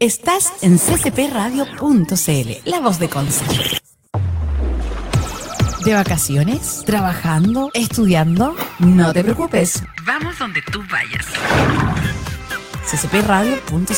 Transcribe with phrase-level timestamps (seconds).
[0.00, 3.44] Estás en ccpradio.cl, la voz de Conce.
[5.84, 6.82] ¿De vacaciones?
[6.86, 7.70] ¿Trabajando?
[7.74, 8.56] ¿Estudiando?
[8.78, 9.82] No te preocupes.
[10.06, 11.26] Vamos donde tú vayas.
[12.90, 13.92] ccpradio.cl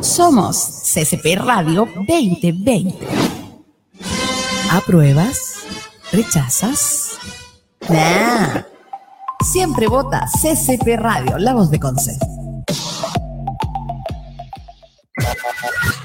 [0.00, 3.04] Somos CCP Radio 2020.
[4.70, 5.56] ¿Apruebas?
[6.12, 7.18] ¿Rechazas?
[7.88, 8.71] Nah.
[9.44, 12.16] Siempre vota CCP Radio, la voz de Conce.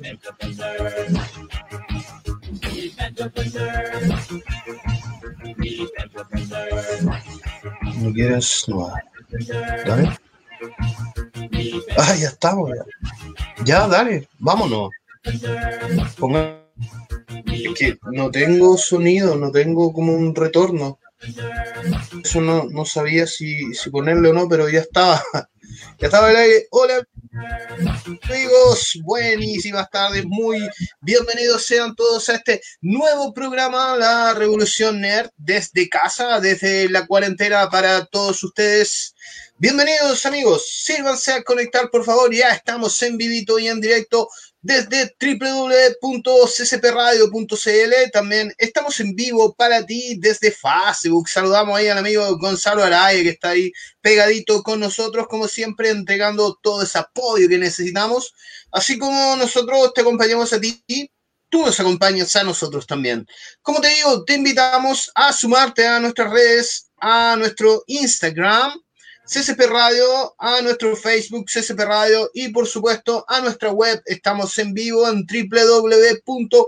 [0.04, 0.82] has come for the
[1.40, 1.98] entrepreneurs.
[2.62, 4.42] Be entrepreneurs.
[5.58, 7.06] Be entrepreneurs.
[7.06, 8.68] Be entrepreneurs.
[8.68, 8.84] no
[9.86, 10.18] Dale.
[11.98, 12.72] Ah, ya estamos.
[13.66, 14.92] Ya, dale, vámonos.
[17.46, 21.00] Es que no tengo sonido, no tengo como un retorno.
[22.24, 25.22] Eso no, no sabía si, si ponerle o no, pero ya estaba.
[25.98, 26.68] Ya estaba el aire.
[26.72, 27.08] Hola,
[28.24, 29.00] amigos.
[29.04, 30.26] Buenísimas tardes.
[30.26, 30.68] Muy
[31.02, 37.70] bienvenidos sean todos a este nuevo programa, La Revolución Nerd, desde casa, desde la cuarentena
[37.70, 39.16] para todos ustedes.
[39.58, 40.66] Bienvenidos, amigos.
[40.70, 42.34] Sírvanse a conectar, por favor.
[42.34, 44.30] Ya estamos en vivito y en directo
[44.62, 48.12] desde www.ccpradio.cl.
[48.12, 51.30] También estamos en vivo para ti desde Facebook.
[51.30, 53.72] Saludamos ahí al amigo Gonzalo Araya que está ahí
[54.02, 58.34] pegadito con nosotros, como siempre, entregando todo ese apoyo que necesitamos.
[58.72, 60.84] Así como nosotros te acompañamos a ti,
[61.50, 63.26] tú nos acompañas a nosotros también.
[63.62, 68.80] Como te digo, te invitamos a sumarte a nuestras redes, a nuestro Instagram
[69.30, 74.02] CCP Radio, a nuestro Facebook CCP Radio y por supuesto a nuestra web.
[74.06, 76.66] Estamos en vivo en www.ccpradio.cl.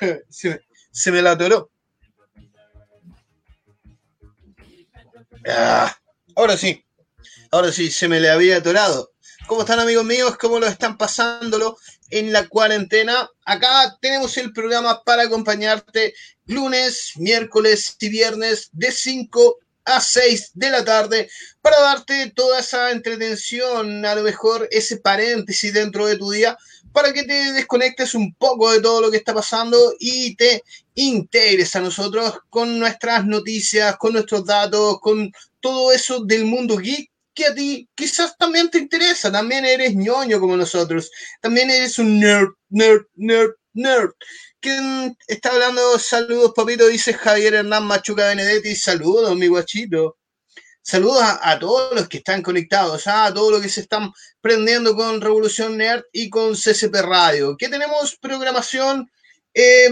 [0.28, 0.60] se,
[0.92, 1.72] se, me la atoró.
[5.48, 5.98] Ah,
[6.36, 6.84] ahora sí,
[7.50, 9.10] ahora sí, se me le había atorado.
[9.48, 10.36] ¿Cómo están amigos míos?
[10.38, 11.76] ¿Cómo lo están pasándolo
[12.14, 13.28] en la cuarentena?
[13.44, 16.14] Acá tenemos el programa para acompañarte
[16.46, 21.28] lunes, miércoles y viernes de 5 a 6 de la tarde
[21.60, 26.56] para darte toda esa entretención, a lo mejor ese paréntesis dentro de tu día,
[26.92, 30.62] para que te desconectes un poco de todo lo que está pasando y te
[30.94, 37.10] integres a nosotros con nuestras noticias, con nuestros datos, con todo eso del mundo geek
[37.34, 41.10] que a ti quizás también te interesa, también eres ñoño como nosotros,
[41.40, 44.12] también eres un nerd, nerd, nerd, nerd.
[44.60, 45.98] ¿Quién está hablando?
[45.98, 48.74] Saludos, papito, dice Javier Hernán Machuca Benedetti.
[48.74, 50.16] Saludos, mi guachito.
[50.80, 53.26] Saludos a, a todos los que están conectados, ¿ah?
[53.26, 57.56] a todos los que se están prendiendo con Revolución Nerd y con CCP Radio.
[57.58, 59.10] ¿Qué tenemos programación?
[59.54, 59.88] Eh,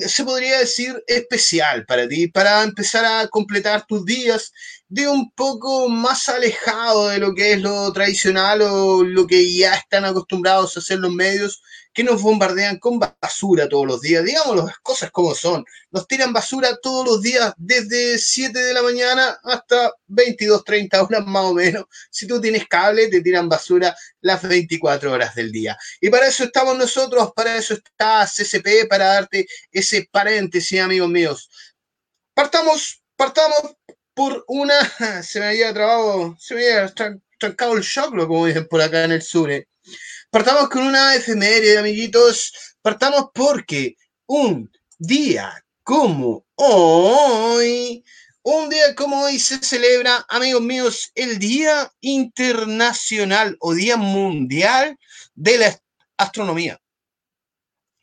[0.00, 4.52] se podría decir especial para ti, para empezar a completar tus días
[4.88, 9.74] de un poco más alejado de lo que es lo tradicional o lo que ya
[9.74, 11.62] están acostumbrados a hacer los medios
[11.92, 14.24] que nos bombardean con basura todos los días.
[14.24, 15.64] Digamos las cosas como son.
[15.90, 21.26] Nos tiran basura todos los días desde 7 de la mañana hasta 22, 30 horas
[21.26, 21.84] más o menos.
[22.10, 25.76] Si tú tienes cable, te tiran basura las 24 horas del día.
[26.00, 31.50] Y para eso estamos nosotros, para eso está CCP, para darte ese paréntesis, amigos míos.
[32.34, 33.76] Partamos, partamos
[34.14, 34.74] por una...
[35.22, 36.94] Se me había trabado, se me había
[37.38, 39.50] trancado el choclo, como dicen por acá en el sur.
[39.50, 39.66] ¿eh?
[40.32, 42.54] Partamos con una efeméride, amiguitos.
[42.80, 48.02] Partamos porque un día como hoy,
[48.40, 54.98] un día como hoy se celebra, amigos míos, el Día Internacional o Día Mundial
[55.34, 55.78] de la
[56.16, 56.80] Astronomía.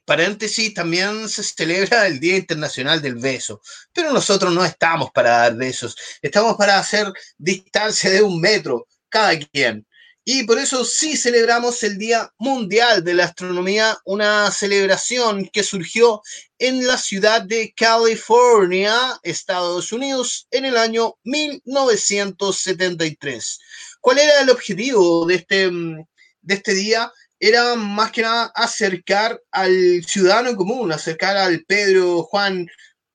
[0.05, 3.59] Paréntesis, también se celebra el Día Internacional del Beso,
[3.91, 9.35] pero nosotros no estamos para dar besos, estamos para hacer distancia de un metro cada
[9.39, 9.87] quien.
[10.31, 16.21] Y por eso sí celebramos el Día Mundial de la Astronomía, una celebración que surgió
[16.59, 23.59] en la ciudad de California, Estados Unidos, en el año 1973.
[23.99, 27.11] ¿Cuál era el objetivo de este, de este día?
[27.39, 32.67] Era más que nada acercar al ciudadano común, acercar al Pedro, Juan,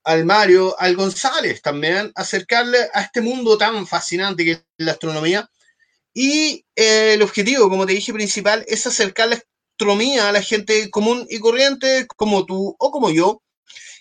[0.03, 5.49] al Mario, al González también, acercarle a este mundo tan fascinante que es la astronomía
[6.15, 10.89] y eh, el objetivo, como te dije, principal es acercar la astronomía a la gente
[10.91, 13.43] común y corriente, como tú o como yo,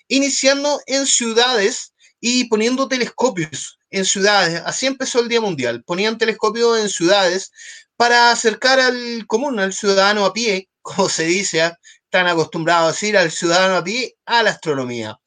[0.07, 4.61] iniciando en ciudades y poniendo telescopios en ciudades.
[4.65, 5.83] Así empezó el Día Mundial.
[5.83, 7.51] Ponían telescopios en ciudades
[7.97, 11.73] para acercar al común, al ciudadano a pie, como se dice,
[12.11, 15.19] tan acostumbrado a decir, al ciudadano a pie, a la astronomía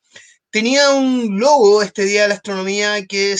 [0.56, 3.36] tenía un logo este día de la astronomía que,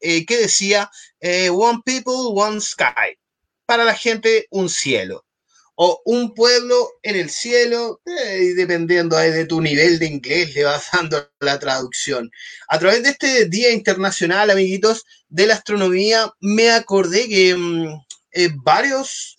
[0.00, 0.88] eh, decía
[1.18, 3.18] eh, One People, One Sky.
[3.66, 5.24] Para la gente, un cielo.
[5.74, 10.86] O un pueblo en el cielo, eh, dependiendo de tu nivel de inglés, le vas
[10.92, 12.30] dando la traducción.
[12.68, 19.36] A través de este Día Internacional, amiguitos, de la astronomía, me acordé que mm, varios,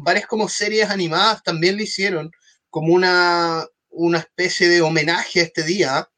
[0.00, 2.30] varias como series animadas también lo hicieron
[2.68, 6.10] como una, una especie de homenaje a este día.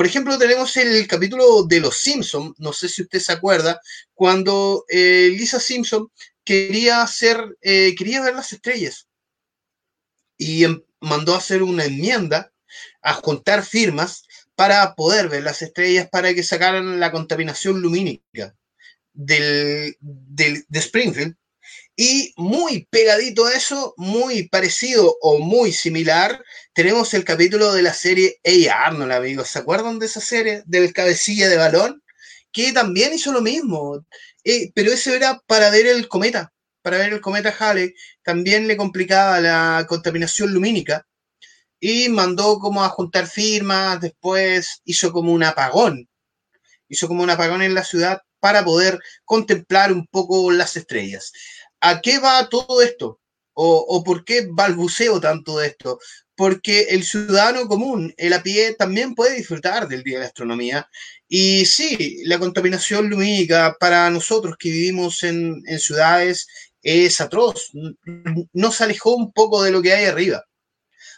[0.00, 3.82] Por ejemplo, tenemos el capítulo de Los Simpson, no sé si usted se acuerda,
[4.14, 6.10] cuando eh, Lisa Simpson
[6.42, 9.08] quería hacer, eh, quería ver las estrellas.
[10.38, 12.50] Y em, mandó a hacer una enmienda
[13.02, 14.24] a juntar firmas
[14.54, 18.56] para poder ver las estrellas para que sacaran la contaminación lumínica
[19.12, 21.36] del, del, de Springfield
[21.96, 26.42] y muy pegadito a eso, muy parecido o muy similar,
[26.72, 28.86] tenemos el capítulo de la serie A.
[28.86, 29.48] Arnold, amigos.
[29.48, 32.02] ¿Se acuerdan de esa serie del cabecilla de balón?
[32.52, 34.04] Que también hizo lo mismo,
[34.44, 37.94] eh, pero eso era para ver el cometa, para ver el cometa Halley.
[38.22, 41.06] También le complicaba la contaminación lumínica
[41.80, 46.08] y mandó como a juntar firmas, después hizo como un apagón,
[46.88, 51.32] hizo como un apagón en la ciudad para poder contemplar un poco las estrellas.
[51.80, 53.20] ¿A qué va todo esto?
[53.54, 55.98] ¿O, por qué balbuceo tanto de esto?
[56.34, 60.88] Porque el ciudadano común, el a pie, también puede disfrutar del Día de la Astronomía.
[61.28, 66.46] Y sí, la contaminación lumínica para nosotros que vivimos en, ciudades
[66.82, 67.70] es atroz.
[68.52, 70.44] Nos alejó un poco de lo que hay arriba.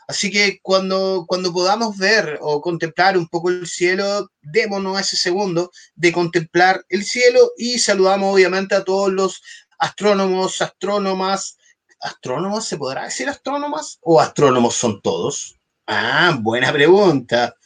[0.09, 5.71] Así que cuando, cuando podamos ver o contemplar un poco el cielo, démonos ese segundo
[5.95, 9.41] de contemplar el cielo y saludamos obviamente a todos los
[9.83, 11.59] astrónomos, astrónomas.
[12.01, 13.99] ¿Astrónomos se podrá decir astrónomas?
[14.01, 15.57] ¿O astrónomos son todos?
[15.87, 17.57] Ah, buena pregunta.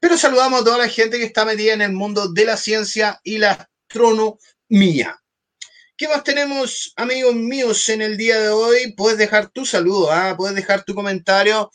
[0.00, 3.20] Pero saludamos a toda la gente que está metida en el mundo de la ciencia
[3.22, 5.22] y la astronomía.
[5.98, 8.92] ¿Qué más tenemos, amigos míos, en el día de hoy?
[8.92, 10.34] Puedes dejar tu saludo, ¿ah?
[10.36, 11.70] puedes dejar tu comentario.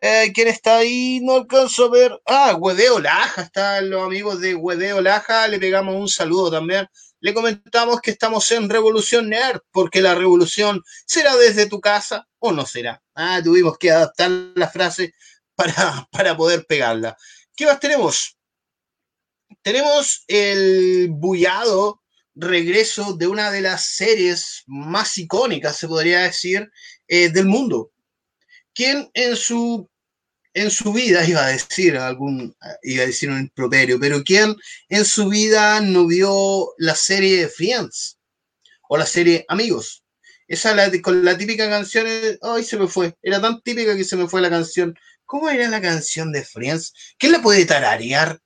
[0.00, 1.20] Eh, ¿Quién está ahí?
[1.22, 2.20] No alcanzo a ver.
[2.24, 5.48] Ah, Huedeo Laja, están los amigos de Huedeo Laja.
[5.48, 6.88] Le pegamos un saludo también
[7.20, 12.52] le comentamos que estamos en Revolución Nerd, porque la revolución será desde tu casa o
[12.52, 13.02] no será.
[13.14, 15.14] Ah, tuvimos que adaptar la frase
[15.54, 17.16] para, para poder pegarla.
[17.54, 18.36] ¿Qué más tenemos?
[19.62, 22.00] Tenemos el bullado
[22.34, 26.70] regreso de una de las series más icónicas, se podría decir,
[27.08, 27.92] eh, del mundo.
[28.72, 29.89] Quien en su,
[30.54, 34.56] en su vida, iba a decir algún, iba a decir un improperio, pero quien
[34.88, 38.18] en su vida no vio la serie Friends
[38.88, 40.04] o la serie Amigos.
[40.48, 42.06] Esa la, con la típica canción,
[42.42, 44.96] ay, se me fue, era tan típica que se me fue la canción.
[45.24, 46.92] ¿Cómo era la canción de Friends?
[47.16, 48.40] ¿Quién la puede tararear?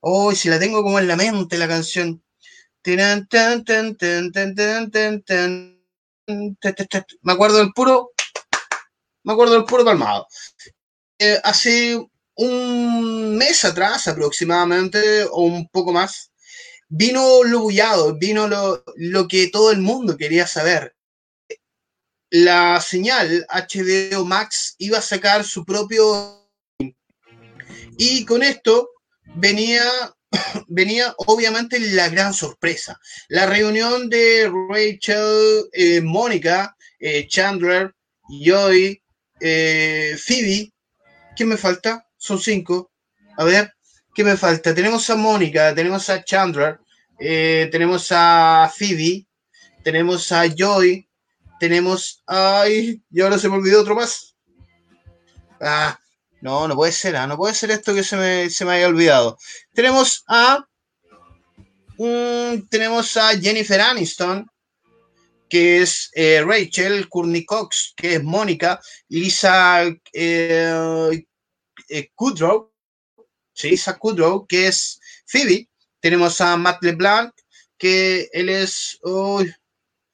[0.00, 2.22] Hoy si la tengo como en la mente la canción.
[2.84, 2.92] Me
[7.32, 8.12] acuerdo del puro,
[9.24, 10.28] me acuerdo del puro calmado.
[11.18, 11.98] Eh, hace
[12.36, 16.30] un mes atrás aproximadamente, o un poco más,
[16.88, 20.94] vino lo bullado, vino lo, que todo el mundo quería saber.
[22.30, 26.50] La señal HBO Max iba a sacar su propio...
[28.00, 28.90] Y con esto
[29.34, 29.82] venía
[30.68, 33.00] venía obviamente la gran sorpresa.
[33.28, 37.94] La reunión de Rachel, eh, Mónica, eh, Chandler,
[38.28, 39.02] Joy,
[39.40, 40.72] eh, Phoebe.
[41.38, 42.04] ¿Qué me falta?
[42.16, 42.90] Son cinco.
[43.36, 43.72] A ver,
[44.12, 44.74] ¿qué me falta?
[44.74, 46.80] Tenemos a Mónica, tenemos a Chandler,
[47.16, 49.24] tenemos a Phoebe,
[49.84, 51.08] tenemos a Joy,
[51.60, 52.24] tenemos.
[52.26, 54.34] Ay, y ahora se me olvidó otro más.
[55.60, 55.96] Ah,
[56.40, 57.28] no, no puede ser, ¿ah?
[57.28, 59.38] no puede ser esto que se me, se me haya olvidado.
[59.72, 60.66] Tenemos a.
[62.68, 64.44] tenemos a Jennifer Aniston,
[65.48, 71.24] que es eh, Rachel, Courtney Cox, que es Mónica, Lisa eh,
[71.88, 72.72] eh, Kudrow,
[73.62, 75.68] Lisa Kudrow, que es Phoebe.
[76.00, 77.32] Tenemos a Matt LeBlanc,
[77.76, 78.98] que él es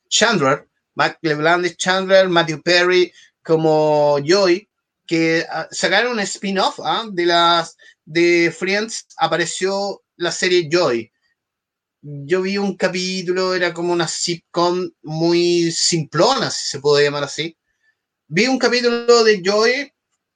[0.09, 0.69] Chandler.
[0.95, 3.13] Matt LeBlanc es Chandler, Matthew Perry
[3.43, 4.69] como Joy
[5.07, 7.07] que ah, sacaron un spin-off ¿ah?
[7.11, 11.11] de las de Friends, apareció la serie Joy.
[12.03, 17.57] Yo vi un capítulo, era como una sitcom muy simplona, si se puede llamar así.
[18.27, 19.93] Vi un capítulo de Joy,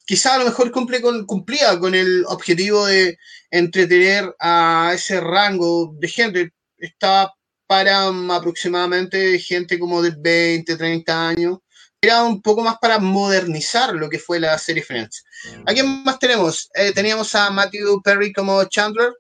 [0.09, 3.19] quizá a lo mejor cumplía con el objetivo de
[3.51, 6.53] entretener a ese rango de gente.
[6.79, 7.31] Está
[7.67, 11.59] para aproximadamente gente como de 20, 30 años
[12.01, 15.25] era un poco más para modernizar lo que fue la serie Friends.
[15.67, 16.71] ¿A quién más tenemos?
[16.75, 19.13] Eh, teníamos a Matthew Perry como Chandler.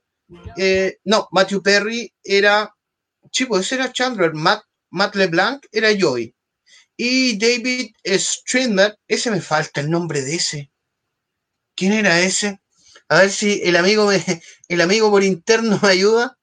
[0.57, 2.73] Eh, no, Matthew Perry era.
[3.33, 4.33] Sí, pues era Chandler.
[4.35, 6.35] Matt, Matt LeBlanc era Joey.
[6.97, 10.71] Y David Stridmer, ese me falta el nombre de ese.
[11.79, 12.61] ¿Quién era ese?
[13.09, 14.11] A ver si el amigo,
[14.69, 16.37] el amigo por interno me ayuda.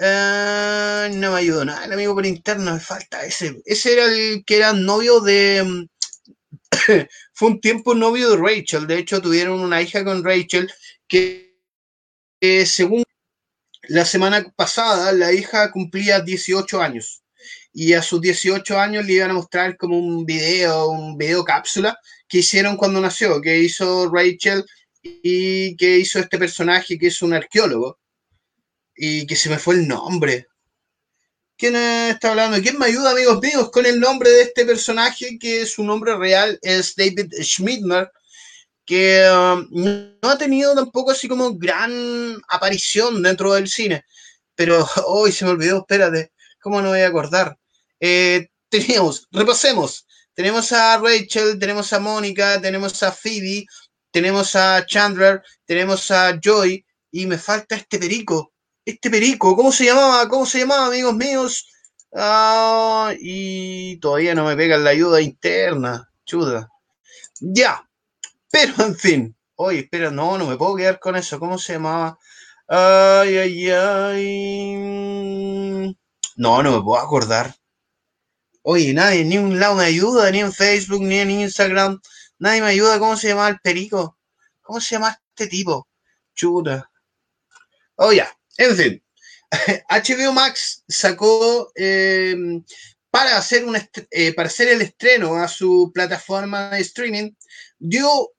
[0.00, 3.62] Eh, no me ayudó nada, el amigo por interno me falta ese.
[3.66, 5.62] Ese era el que era novio de.
[5.62, 5.86] Mm,
[7.34, 8.86] fue un tiempo novio de Rachel.
[8.86, 10.72] De hecho, tuvieron una hija con Rachel
[11.06, 11.58] que,
[12.64, 13.04] según
[13.88, 17.23] la semana pasada, la hija cumplía 18 años.
[17.76, 21.98] Y a sus 18 años le iban a mostrar como un video, un video cápsula
[22.28, 24.64] que hicieron cuando nació, que hizo Rachel
[25.02, 27.98] y que hizo este personaje que es un arqueólogo
[28.96, 30.46] y que se me fue el nombre.
[31.56, 32.60] ¿Quién está hablando?
[32.60, 36.58] ¿Quién me ayuda, amigos míos, con el nombre de este personaje que su nombre real
[36.62, 38.10] es David Schmidmer,
[38.84, 39.68] que um,
[40.20, 41.92] no ha tenido tampoco así como gran
[42.48, 44.04] aparición dentro del cine?
[44.54, 47.56] Pero hoy se me olvidó, espérate, ¿cómo no voy a acordar?
[48.00, 50.06] Eh, teníamos, repasemos.
[50.34, 53.66] Tenemos a Rachel, tenemos a Mónica, tenemos a Phoebe,
[54.10, 59.86] tenemos a Chandler, tenemos a Joy y me falta este perico este perico, ¿cómo se
[59.86, 60.28] llamaba?
[60.28, 61.66] ¿Cómo se llamaba, amigos míos?
[62.14, 66.68] Ah, y todavía no me pegan la ayuda interna, chuda.
[67.40, 67.88] Ya,
[68.50, 69.36] pero en fin.
[69.56, 71.38] Oye, espera, no, no me puedo quedar con eso.
[71.38, 72.18] ¿Cómo se llamaba?
[72.68, 74.74] Ay, ay, ay.
[76.36, 77.54] No, no me puedo acordar.
[78.66, 82.00] Oye, nadie, ni un lado me ayuda, ni en Facebook, ni en Instagram.
[82.38, 82.98] Nadie me ayuda.
[82.98, 84.16] ¿Cómo se llama el perico?
[84.62, 85.86] ¿Cómo se llama este tipo?
[86.34, 86.90] Chuta.
[87.96, 88.34] Oh, ya.
[88.56, 89.04] En fin,
[89.90, 92.34] HBO Max sacó eh,
[93.10, 93.76] para, hacer un
[94.10, 97.32] eh, para hacer el estreno a su plataforma de streaming,
[97.78, 98.30] dio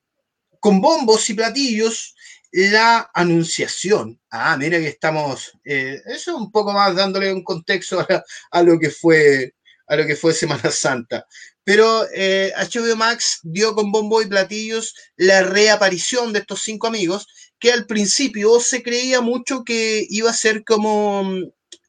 [0.58, 2.16] con bombos y platillos
[2.50, 4.20] la anunciación.
[4.30, 8.04] Ah, mira que estamos, eh, eso un poco más dándole un contexto
[8.50, 9.54] a, lo que fue
[9.86, 11.26] a lo que fue Semana Santa.
[11.64, 17.26] Pero HBO Max dio con bombos y platillos la reaparición de estos cinco amigos
[17.58, 21.28] que al principio se creía mucho que iba a ser como,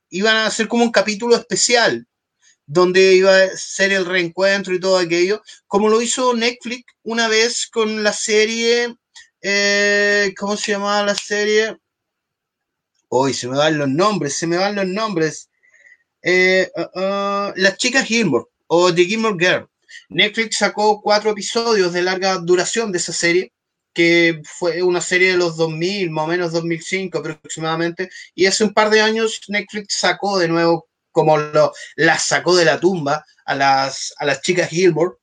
[0.09, 2.07] iban a ser como un capítulo especial,
[2.65, 7.67] donde iba a ser el reencuentro y todo aquello, como lo hizo Netflix una vez
[7.67, 8.95] con la serie,
[9.41, 11.77] eh, ¿cómo se llamaba la serie?
[13.09, 15.46] Hoy se me van los nombres, se me van los nombres.
[16.29, 19.69] Eh, uh, Las chicas Gilmore o The Gilmore Girl.
[20.09, 23.53] Netflix sacó cuatro episodios de larga duración de esa serie,
[23.93, 28.73] que fue una serie de los 2000, más o menos 2005 aproximadamente, y hace un
[28.73, 33.55] par de años Netflix sacó de nuevo, como lo, las sacó de la tumba a
[33.55, 35.15] las, a las chicas Gilmore,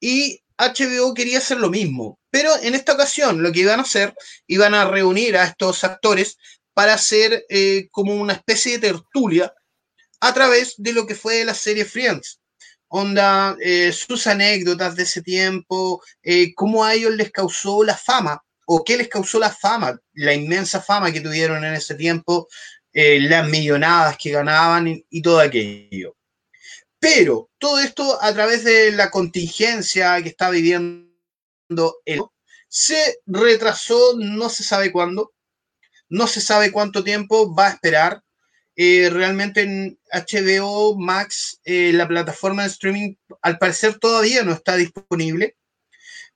[0.00, 4.12] y HBO quería hacer lo mismo, pero en esta ocasión lo que iban a hacer,
[4.48, 6.36] iban a reunir a estos actores
[6.74, 9.54] para hacer eh, como una especie de tertulia
[10.22, 12.40] a través de lo que fue la serie Friends.
[12.86, 18.40] Onda, eh, sus anécdotas de ese tiempo, eh, cómo a ellos les causó la fama,
[18.66, 22.46] o qué les causó la fama, la inmensa fama que tuvieron en ese tiempo,
[22.92, 26.14] eh, las millonadas que ganaban y, y todo aquello.
[27.00, 31.10] Pero todo esto a través de la contingencia que está viviendo
[32.04, 32.22] él,
[32.68, 35.32] se retrasó, no se sabe cuándo,
[36.08, 38.22] no se sabe cuánto tiempo va a esperar.
[38.84, 44.74] Eh, realmente en HBO Max, eh, la plataforma de streaming, al parecer todavía no está
[44.74, 45.56] disponible.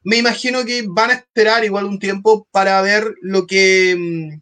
[0.04, 3.96] Me imagino que van a esperar igual un tiempo para ver lo que...
[3.98, 4.40] mm,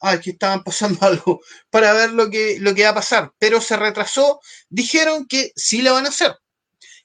[0.00, 3.60] Ay, que estaban pasando algo, para ver lo que, lo que va a pasar, pero
[3.60, 4.40] se retrasó.
[4.70, 6.34] Dijeron que sí lo van a hacer,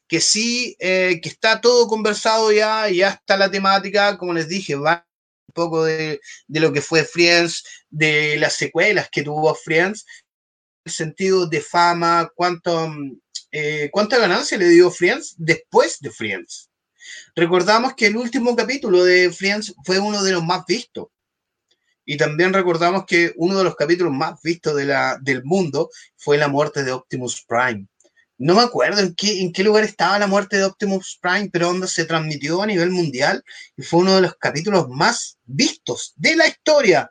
[0.08, 4.76] que sí, eh, que está todo conversado ya, ya está la temática, como les dije,
[4.76, 5.07] va un
[5.58, 10.06] poco de, de lo que fue Friends, de las secuelas que tuvo Friends,
[10.86, 13.20] el sentido de fama, cuánto, mm,
[13.52, 16.70] eh, cuánta ganancia le dio Friends después de Friends.
[17.36, 21.08] Recordamos que el último capítulo de Friends fue uno de los más vistos.
[22.06, 26.38] Y también recordamos que uno de los capítulos más vistos de la, del mundo fue
[26.38, 27.88] la muerte de Optimus Prime.
[28.40, 31.68] No me acuerdo en qué, en qué lugar estaba la muerte de Optimus Prime, pero
[31.68, 33.44] donde se transmitió a nivel mundial
[33.76, 37.10] y fue uno de los capítulos más vistos de la historia.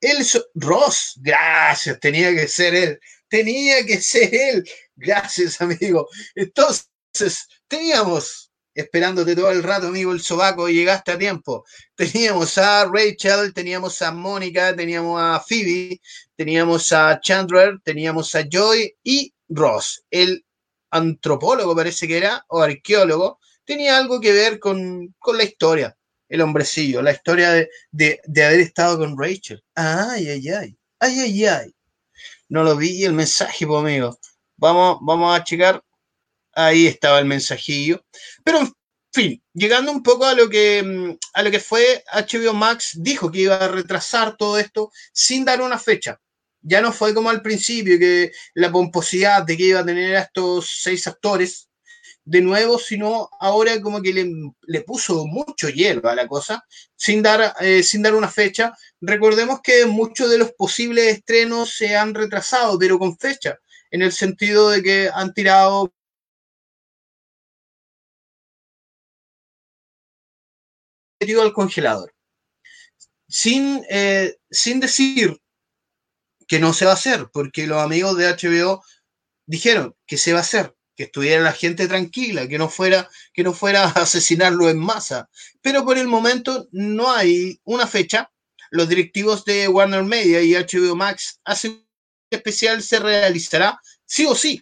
[0.00, 4.64] El Ross, gracias, tenía que ser él, tenía que ser él,
[4.96, 6.08] gracias amigo.
[6.34, 11.66] Entonces, teníamos, esperándote todo el rato, amigo, el sobaco, llegaste a tiempo.
[11.94, 16.00] Teníamos a Rachel, teníamos a Mónica, teníamos a Phoebe,
[16.34, 20.44] teníamos a Chandler, teníamos a Joy y Ross, el
[20.90, 25.96] antropólogo parece que era, o arqueólogo, tenía algo que ver con, con la historia,
[26.28, 29.62] el hombrecillo, la historia de, de, de haber estado con Rachel.
[29.74, 31.74] Ay, ay, ay, ay, ay, ay.
[32.48, 34.18] No lo vi el mensaje, pues, amigo.
[34.56, 35.82] Vamos, vamos a checar.
[36.52, 38.04] Ahí estaba el mensajillo.
[38.44, 38.72] Pero, en
[39.12, 43.30] fin, llegando un poco a lo que, mm, a lo que fue HBO Max, dijo
[43.30, 46.20] que iba a retrasar todo esto sin dar una fecha.
[46.62, 50.22] Ya no fue como al principio, que la pomposidad de que iba a tener a
[50.22, 51.70] estos seis actores
[52.24, 54.30] de nuevo, sino ahora como que le,
[54.62, 58.74] le puso mucho hielo a la cosa, sin dar, eh, sin dar una fecha.
[59.00, 63.58] Recordemos que muchos de los posibles estrenos se han retrasado, pero con fecha,
[63.90, 65.92] en el sentido de que han tirado
[71.20, 72.12] al congelador.
[73.28, 75.40] Sin, eh, sin decir
[76.50, 78.82] que no se va a hacer, porque los amigos de HBO
[79.46, 83.44] dijeron que se va a hacer, que estuviera la gente tranquila, que no fuera, que
[83.44, 85.30] no fuera a asesinarlo en masa.
[85.62, 88.32] Pero por el momento no hay una fecha.
[88.72, 91.86] Los directivos de Warner Media y HBO Max hacen
[92.30, 94.60] especial se realizará sí o sí.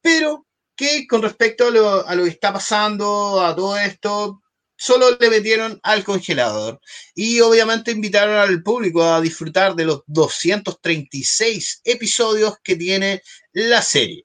[0.00, 4.40] Pero que con respecto a lo, a lo que está pasando, a todo esto,
[4.80, 6.80] solo le metieron al congelador.
[7.14, 14.24] Y obviamente invitaron al público a disfrutar de los 236 episodios que tiene la serie.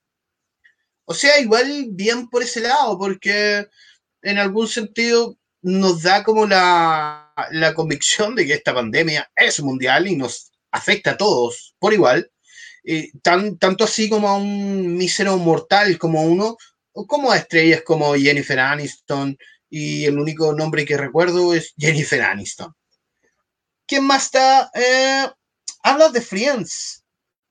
[1.04, 3.68] O sea, igual bien por ese lado, porque
[4.22, 10.08] en algún sentido nos da como la, la convicción de que esta pandemia es mundial
[10.08, 12.32] y nos afecta a todos por igual.
[12.86, 16.56] Eh, tan, tanto así como a un mísero mortal como uno,
[16.94, 19.38] como a estrellas como Jennifer Aniston,
[19.70, 22.74] y el único nombre que recuerdo es Jennifer Aniston.
[23.88, 24.72] ¿Quién más está?
[24.74, 25.28] Eh,
[25.84, 27.04] habla de Friends.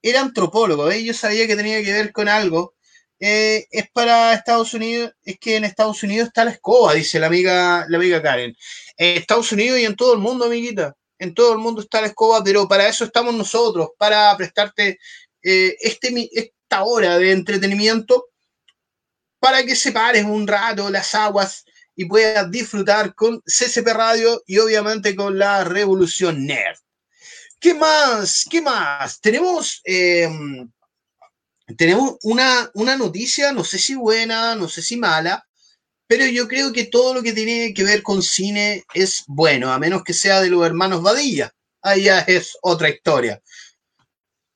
[0.03, 1.03] Era antropólogo, ¿eh?
[1.03, 2.75] yo sabía que tenía que ver con algo.
[3.21, 7.29] Eh, es para Estados Unidos, es que en Estados Unidos está la escoba, dice la
[7.29, 8.55] amiga, la amiga Karen.
[8.97, 10.95] En Estados Unidos y en todo el mundo, amiguita.
[11.19, 14.99] En todo el mundo está la escoba, pero para eso estamos nosotros, para prestarte
[15.43, 18.27] eh, este, esta hora de entretenimiento,
[19.39, 21.65] para que separes un rato las aguas
[21.97, 26.79] y puedas disfrutar con CCP Radio y obviamente con la Revolución Nerd.
[27.61, 28.45] ¿Qué más?
[28.51, 29.21] ¿Qué más?
[29.21, 30.29] Tenemos, eh,
[31.77, 35.47] tenemos una, una noticia, no sé si buena, no sé si mala,
[36.07, 39.79] pero yo creo que todo lo que tiene que ver con cine es bueno, a
[39.79, 41.53] menos que sea de los hermanos Badilla.
[41.81, 43.41] Ahí ya es otra historia.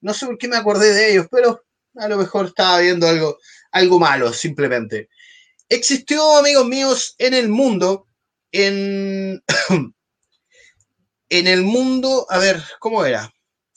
[0.00, 1.64] No sé por qué me acordé de ellos, pero
[1.96, 3.38] a lo mejor estaba viendo algo,
[3.72, 5.08] algo malo, simplemente.
[5.68, 8.06] Existió, amigos míos, en el mundo,
[8.52, 9.42] en,
[11.28, 13.32] en el mundo, a ver, ¿cómo era?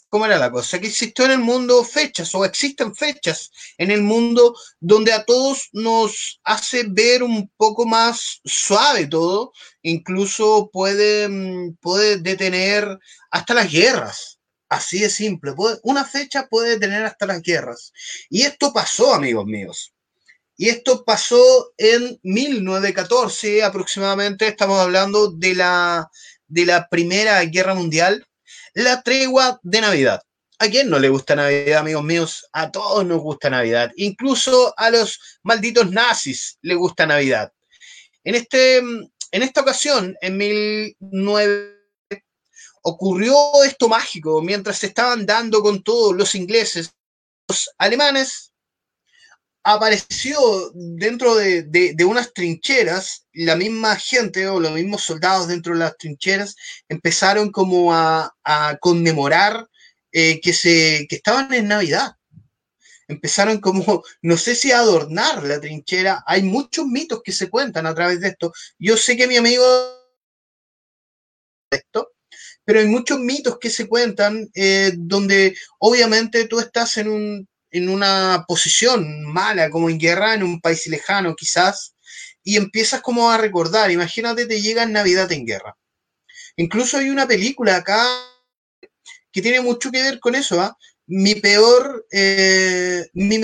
[0.09, 0.79] ¿Cómo era la cosa?
[0.79, 5.69] Que existió en el mundo fechas o existen fechas en el mundo donde a todos
[5.71, 12.99] nos hace ver un poco más suave todo, incluso puede, mm, puede detener
[13.31, 14.39] hasta las guerras.
[14.69, 15.53] Así de simple.
[15.83, 17.91] una fecha puede detener hasta las guerras.
[18.29, 19.93] Y esto pasó, amigos míos.
[20.61, 24.45] Y esto pasó en 1914 aproximadamente.
[24.45, 26.07] Estamos hablando de la,
[26.45, 28.23] de la Primera Guerra Mundial
[28.75, 30.21] la tregua de Navidad.
[30.59, 32.47] ¿A quién no le gusta Navidad, amigos míos?
[32.53, 33.91] A todos nos gusta Navidad.
[33.95, 37.51] Incluso a los malditos nazis le gusta Navidad.
[38.23, 42.21] En, este, en esta ocasión, en 1900,
[42.83, 46.93] ocurrió esto mágico mientras se estaban dando con todos los ingleses,
[47.47, 48.50] los alemanes
[49.63, 50.39] apareció
[50.73, 56.55] dentro de, unas trincheras, la misma gente o los mismos soldados dentro de las trincheras
[56.89, 58.33] empezaron como a,
[58.79, 59.67] conmemorar
[60.11, 62.15] eh, que, se, que estaban en Navidad.
[63.07, 66.23] Empezaron como, no sé si a adornar la trinchera.
[66.25, 68.53] Hay muchos mitos que se cuentan a través de esto.
[68.79, 69.65] Yo sé que mi amigo
[71.71, 72.11] esto,
[72.63, 77.89] pero hay muchos mitos que se cuentan eh, donde obviamente tú estás en un en
[77.89, 81.95] una posición mala, como en guerra, en un país lejano quizás,
[82.43, 85.77] y empiezas como a recordar, imagínate te llega Navidad en guerra.
[86.57, 88.05] Incluso hay una película acá
[89.31, 90.75] que tiene mucho que ver con eso, ¿ah?
[91.07, 93.39] Mi peor, eh, mi,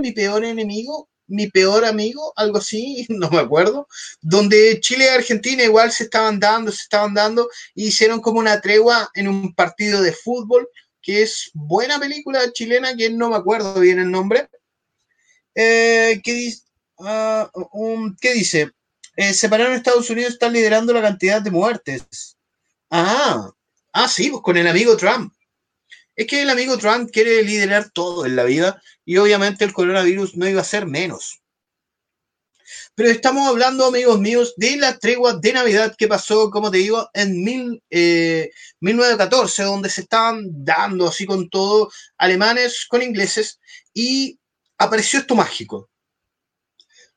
[0.00, 3.88] mi peor enemigo, mi peor amigo, algo así, no me acuerdo,
[4.20, 8.60] donde Chile y Argentina igual se estaban dando, se estaban dando, y hicieron como una
[8.60, 10.68] tregua en un partido de fútbol
[11.04, 14.48] que es buena película chilena, que no me acuerdo bien el nombre,
[15.54, 16.54] eh, que,
[17.00, 17.50] ah,
[18.20, 18.70] ¿qué dice?
[19.16, 22.36] Eh, separaron Estados Unidos, están liderando la cantidad de muertes.
[22.90, 23.50] Ah,
[23.92, 25.32] ah, sí, pues con el amigo Trump.
[26.16, 30.36] Es que el amigo Trump quiere liderar todo en la vida y obviamente el coronavirus
[30.36, 31.42] no iba a ser menos.
[32.96, 37.10] Pero estamos hablando, amigos míos, de la tregua de Navidad que pasó, como te digo,
[37.12, 43.58] en mil, 1914, eh, donde se estaban dando así con todo alemanes con ingleses
[43.92, 44.38] y
[44.78, 45.90] apareció esto mágico.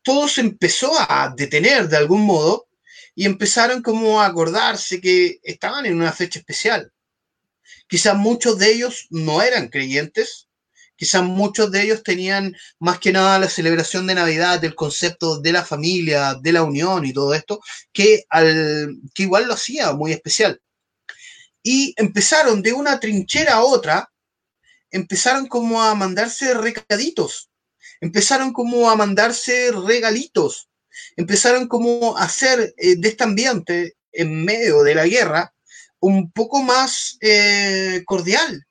[0.01, 2.67] Todo se empezó a detener de algún modo
[3.13, 6.91] y empezaron como a acordarse que estaban en una fecha especial.
[7.87, 10.46] Quizás muchos de ellos no eran creyentes,
[10.97, 15.51] Quizás muchos de ellos tenían más que nada la celebración de Navidad, del concepto de
[15.51, 17.61] la familia, de la unión y todo esto,
[17.93, 20.59] que, al, que igual lo hacía muy especial.
[21.61, 24.11] Y empezaron de una trinchera a otra,
[24.89, 27.49] empezaron como a mandarse recaditos,
[28.01, 30.67] empezaron como a mandarse regalitos,
[31.15, 35.53] empezaron como a hacer eh, de este ambiente en medio de la guerra
[35.99, 38.66] un poco más eh, cordial,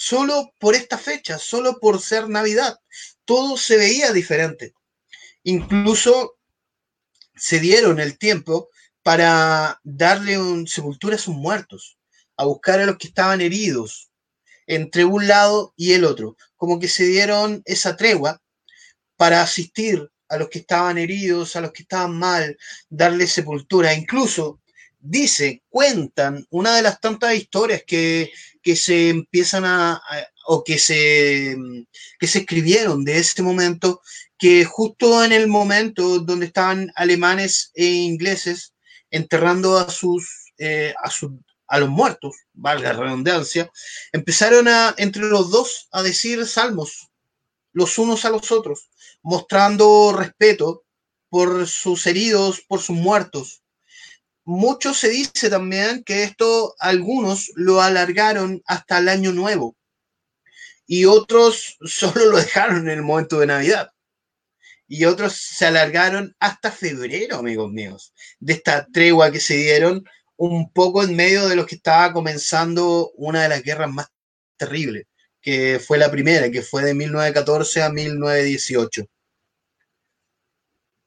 [0.00, 2.78] solo por esta fecha, solo por ser Navidad.
[3.26, 4.72] Todo se veía diferente.
[5.42, 6.38] Incluso
[7.36, 8.70] se dieron el tiempo
[9.02, 11.98] para darle sepultura a sus muertos,
[12.38, 14.10] a buscar a los que estaban heridos,
[14.66, 18.40] entre un lado y el otro, como que se dieron esa tregua
[19.16, 22.56] para asistir a los que estaban heridos, a los que estaban mal,
[22.88, 23.92] darle sepultura.
[23.92, 24.62] Incluso
[24.98, 28.32] dice, cuentan una de las tantas historias que,
[28.76, 30.02] se empiezan a,
[30.46, 31.56] o que se,
[32.18, 34.00] que se escribieron de ese momento,
[34.38, 38.74] que justo en el momento donde estaban alemanes e ingleses
[39.10, 41.10] enterrando a sus, eh, a,
[41.68, 43.70] a los muertos, valga la redundancia,
[44.12, 47.10] empezaron a, entre los dos a decir salmos,
[47.72, 48.90] los unos a los otros,
[49.22, 50.84] mostrando respeto
[51.28, 53.59] por sus heridos, por sus muertos
[54.44, 59.76] mucho se dice también que esto algunos lo alargaron hasta el año nuevo
[60.86, 63.90] y otros solo lo dejaron en el momento de Navidad.
[64.88, 70.04] Y otros se alargaron hasta febrero, amigos míos, de esta tregua que se dieron
[70.36, 74.08] un poco en medio de lo que estaba comenzando una de las guerras más
[74.56, 75.04] terribles,
[75.40, 79.06] que fue la primera, que fue de 1914 a 1918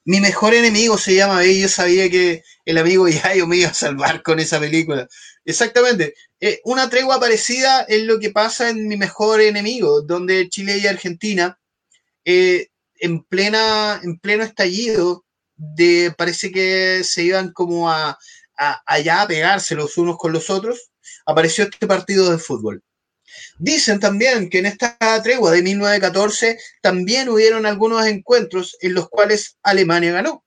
[0.06, 3.74] mi mejor enemigo se llama y yo sabía que el amigo Yayo me iba a
[3.74, 5.08] salvar con esa película.
[5.46, 6.16] Exactamente.
[6.40, 10.88] Eh, una tregua parecida es lo que pasa en mi mejor enemigo, donde Chile y
[10.88, 11.60] Argentina,
[12.26, 18.18] eh, en, plena, en pleno estallido, de, parece que se iban como a,
[18.58, 20.92] a, allá a pegarse los unos con los otros,
[21.26, 22.84] apareció este partido de fútbol.
[23.58, 29.58] Dicen también que en esta tregua de 1914 también hubieron algunos encuentros en los cuales
[29.64, 30.44] Alemania ganó.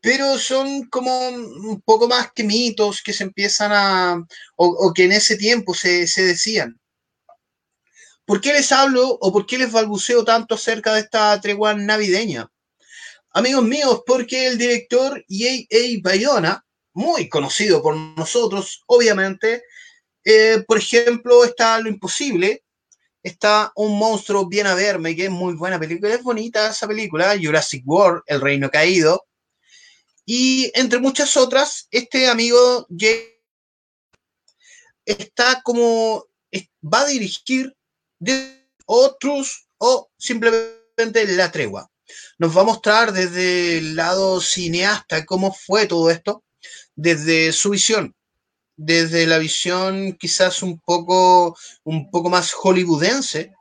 [0.00, 5.12] Pero son como un poco más que mitos que se empiezan a, o, que en
[5.12, 6.80] ese tiempo se, se decían.
[8.24, 12.48] ¿Por qué les hablo o por qué les balbuceo tanto acerca de esta tregua navideña?
[13.34, 16.00] Amigos míos, porque el director J.A.
[16.02, 19.62] Bayona, muy conocido por nosotros, obviamente,
[20.24, 22.62] eh, por ejemplo, está Lo Imposible,
[23.22, 27.36] está Un monstruo viene a verme, que es muy buena película, es bonita esa película,
[27.40, 29.26] Jurassic World, El Reino Caído,
[30.24, 33.28] y entre muchas otras, este amigo Jay
[35.04, 36.26] está como,
[36.82, 37.76] va a dirigir
[38.18, 41.90] de otros o simplemente La Tregua.
[42.38, 46.44] Nos va a mostrar desde el lado cineasta cómo fue todo esto,
[46.94, 48.14] desde su visión,
[48.76, 53.52] desde la visión quizás un poco, un poco más hollywoodense,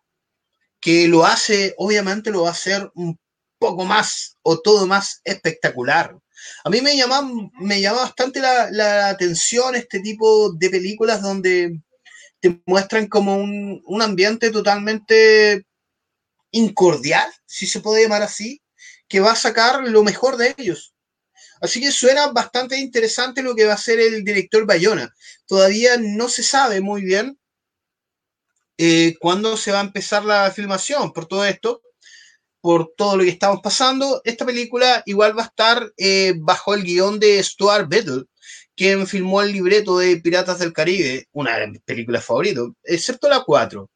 [0.80, 3.20] que lo hace, obviamente lo va a hacer un
[3.60, 6.18] poco más o todo más espectacular.
[6.64, 11.80] A mí me llama, me llama bastante la, atención este tipo de películas donde
[12.40, 15.66] te muestran como un, un ambiente totalmente
[16.50, 18.62] incordial, si se puede llamar así,
[19.08, 20.94] que va a sacar lo mejor de ellos.
[21.62, 25.14] Así que suena bastante interesante lo que va a hacer el director Bayona.
[25.46, 27.40] Todavía no se sabe muy bien
[28.78, 31.84] eh, cuándo se va a empezar la filmación por todo esto,
[32.62, 34.22] por todo lo que estamos pasando.
[34.24, 38.24] Esta película igual va a estar eh, bajo el guion de Stuart Battle,
[38.76, 43.44] quien filmó el libreto de Piratas del Caribe, una de mis películas favoritas, excepto la
[43.44, 43.88] 4.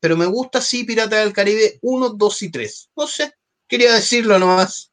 [0.00, 2.90] Pero me gusta sí Piratas del Caribe 1, 2 y 3.
[2.94, 3.32] No sé,
[3.66, 4.92] quería decirlo nomás.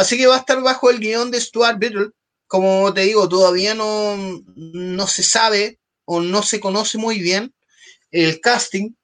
[0.00, 2.08] Así que va a estar bajo el guion de Stuart Battle.
[2.46, 4.16] Como te digo, todavía no,
[4.56, 7.54] no se sabe o no se conoce muy bien
[8.10, 8.94] el casting,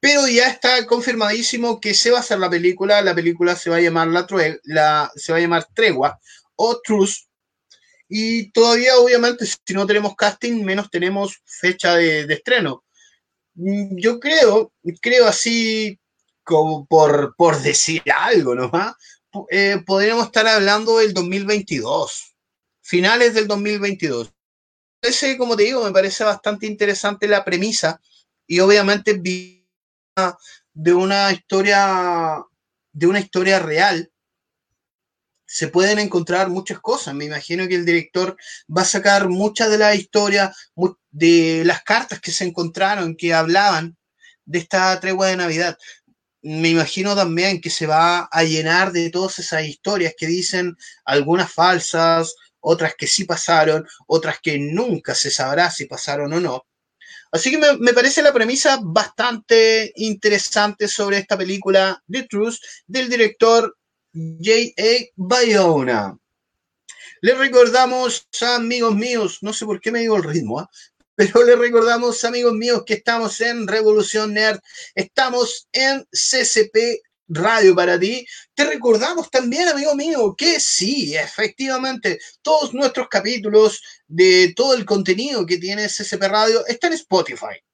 [0.00, 3.02] pero ya está confirmadísimo que se va a hacer la película.
[3.02, 4.26] La película se va a llamar la,
[4.64, 6.18] la se va a llamar Tregua
[6.54, 7.26] o Truce.
[8.08, 12.84] Y todavía, obviamente, si no tenemos casting, menos tenemos fecha de, de estreno.
[13.54, 16.00] Yo creo, creo así
[16.42, 18.94] como por, por decir algo nomás,
[19.50, 22.34] eh, podríamos estar hablando del 2022,
[22.80, 24.32] finales del 2022.
[25.02, 28.00] Ese, como te digo, me parece bastante interesante la premisa
[28.46, 29.20] y obviamente
[30.74, 32.44] de una historia
[32.92, 34.10] de una historia real
[35.44, 37.14] se pueden encontrar muchas cosas.
[37.14, 38.36] Me imagino que el director
[38.74, 40.54] va a sacar muchas de la historia,
[41.10, 43.96] de las cartas que se encontraron, que hablaban
[44.46, 45.76] de esta tregua de Navidad
[46.42, 51.52] me imagino también que se va a llenar de todas esas historias que dicen algunas
[51.52, 56.66] falsas, otras que sí pasaron, otras que nunca se sabrá si pasaron o no.
[57.32, 63.08] Así que me, me parece la premisa bastante interesante sobre esta película The Truth del
[63.08, 63.76] director
[64.12, 65.10] J.A.
[65.16, 66.16] Bayona.
[67.20, 70.66] Les recordamos, amigos míos, no sé por qué me digo el ritmo, ¿eh?
[71.16, 74.60] Pero les recordamos, amigos míos, que estamos en Revolución Nerd,
[74.94, 78.26] estamos en CCP Radio para ti.
[78.54, 85.46] Te recordamos también, amigo mío, que sí, efectivamente, todos nuestros capítulos de todo el contenido
[85.46, 87.64] que tiene CCP Radio está en Spotify,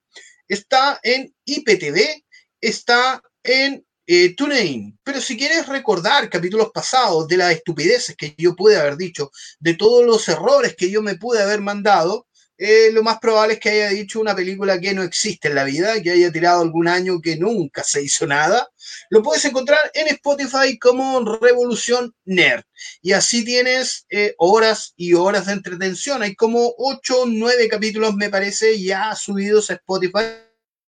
[0.47, 2.25] está en IPTV,
[2.61, 5.01] está en eh, TuneIn.
[5.03, 9.75] Pero si quieres recordar capítulos pasados de las estupideces que yo pude haber dicho, de
[9.75, 12.29] todos los errores que yo me pude haber mandado,
[12.65, 15.65] eh, lo más probable es que haya dicho una película que no existe en la
[15.65, 18.71] vida, que haya tirado algún año que nunca se hizo nada.
[19.11, 22.63] Lo puedes encontrar en Spotify como Revolución Nerd.
[23.01, 26.23] Y así tienes eh, horas y horas de entretención.
[26.23, 30.23] Hay como 8 o 9 capítulos, me parece, ya subidos a Spotify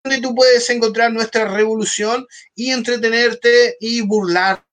[0.03, 4.63] donde tú puedes encontrar nuestra revolución y entretenerte y burlar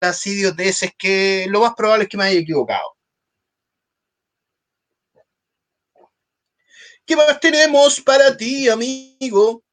[0.00, 2.97] las idioteces que lo más probable es que me haya equivocado.
[7.08, 9.64] ¿Qué más tenemos para ti, amigo?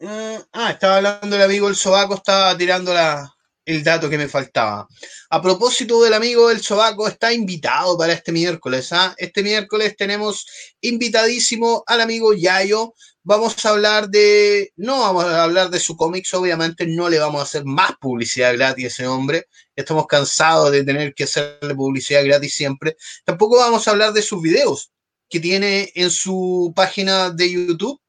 [0.00, 3.32] Uh, ah, estaba hablando el amigo El Sobaco, estaba tirando la,
[3.70, 4.88] el dato que me faltaba.
[5.30, 8.92] A propósito del amigo El Sobaco, está invitado para este miércoles.
[8.92, 9.14] ¿ah?
[9.16, 10.46] Este miércoles tenemos
[10.80, 12.94] invitadísimo al amigo Yayo.
[13.22, 17.40] Vamos a hablar de, no vamos a hablar de su cómics, obviamente no le vamos
[17.40, 19.46] a hacer más publicidad gratis a ese hombre.
[19.76, 22.96] Estamos cansados de tener que hacerle publicidad gratis siempre.
[23.24, 24.90] Tampoco vamos a hablar de sus videos
[25.28, 28.00] que tiene en su página de YouTube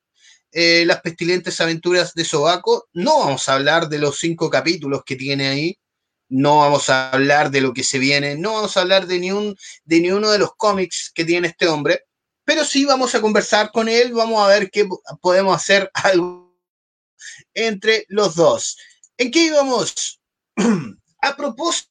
[0.52, 2.88] eh, las pestilentes aventuras de Sobaco.
[2.94, 5.78] No vamos a hablar de los cinco capítulos que tiene ahí.
[6.30, 8.38] No vamos a hablar de lo que se viene.
[8.38, 11.48] No vamos a hablar de ni, un, de ni uno de los cómics que tiene
[11.50, 12.06] este hombre.
[12.44, 14.88] pero sí vamos a conversar con él, vamos a ver qué
[15.22, 16.58] podemos hacer algo
[17.54, 18.78] entre los dos.
[19.18, 20.20] ¿En qué íbamos?
[21.22, 21.90] a propósito,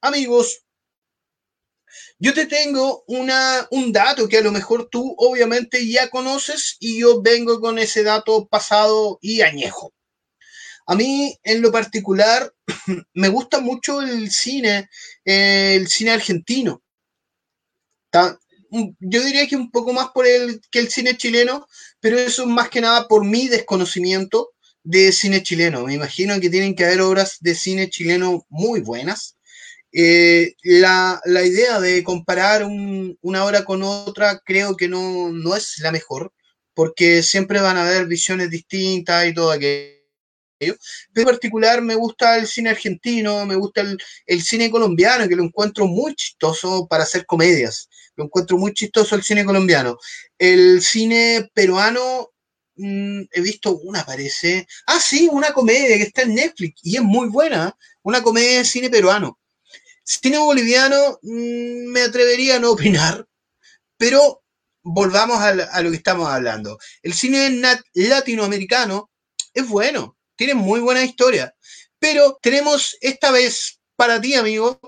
[0.00, 0.65] amigos,
[2.18, 7.00] yo te tengo una, un dato que a lo mejor tú obviamente ya conoces y
[7.00, 9.92] yo vengo con ese dato pasado y añejo.
[10.86, 12.54] A mí, en lo particular,
[13.14, 14.88] me gusta mucho el cine,
[15.24, 16.82] el cine argentino.
[19.00, 21.66] Yo diría que un poco más por el que el cine chileno,
[22.00, 24.52] pero eso es más que nada por mi desconocimiento
[24.84, 25.84] de cine chileno.
[25.84, 29.36] Me imagino que tienen que haber obras de cine chileno muy buenas.
[29.92, 35.56] Eh, la, la, idea de comparar un, una obra con otra creo que no, no
[35.56, 36.32] es la mejor,
[36.74, 39.96] porque siempre van a haber visiones distintas y todo aquello.
[40.58, 40.76] Pero
[41.14, 45.44] en particular me gusta el cine argentino, me gusta el, el, cine colombiano, que lo
[45.44, 47.88] encuentro muy chistoso para hacer comedias.
[48.16, 49.98] Lo encuentro muy chistoso el cine colombiano.
[50.38, 52.30] El cine peruano,
[52.76, 54.66] mmm, he visto una, parece.
[54.86, 57.76] Ah, sí, una comedia que está en Netflix y es muy buena.
[58.02, 59.38] Una comedia de cine peruano.
[60.06, 63.26] Cine boliviano, mmm, me atrevería a no opinar,
[63.98, 64.42] pero
[64.82, 66.78] volvamos a, a lo que estamos hablando.
[67.02, 67.60] El cine
[67.94, 69.10] latinoamericano
[69.52, 71.54] es bueno tiene muy buena historia.
[71.98, 74.78] Pero tenemos esta vez para ti, amigo,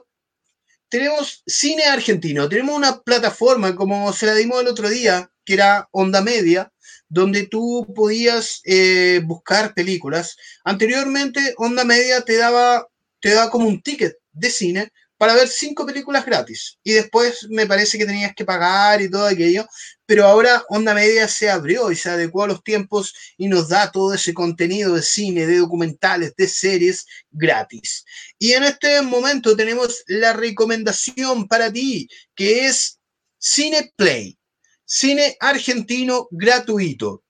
[0.89, 2.49] tenemos cine argentino.
[2.49, 6.71] Tenemos una plataforma como se la dimos el otro día, que era Onda Media,
[7.09, 10.37] donde tú podías eh, buscar películas.
[10.65, 12.87] Anteriormente, Onda Media te daba,
[13.21, 16.79] te daba como un ticket de cine para ver cinco películas gratis.
[16.83, 19.67] Y después me parece que tenías que pagar y todo aquello.
[20.07, 23.91] Pero ahora Onda Media se abrió y se adecuó a los tiempos y nos da
[23.91, 28.05] todo ese contenido de cine, de documentales, de series gratis.
[28.39, 33.01] Y en este momento tenemos la recomendación para ti, que es
[33.39, 34.39] Cine Play,
[34.85, 37.25] cine argentino gratuito.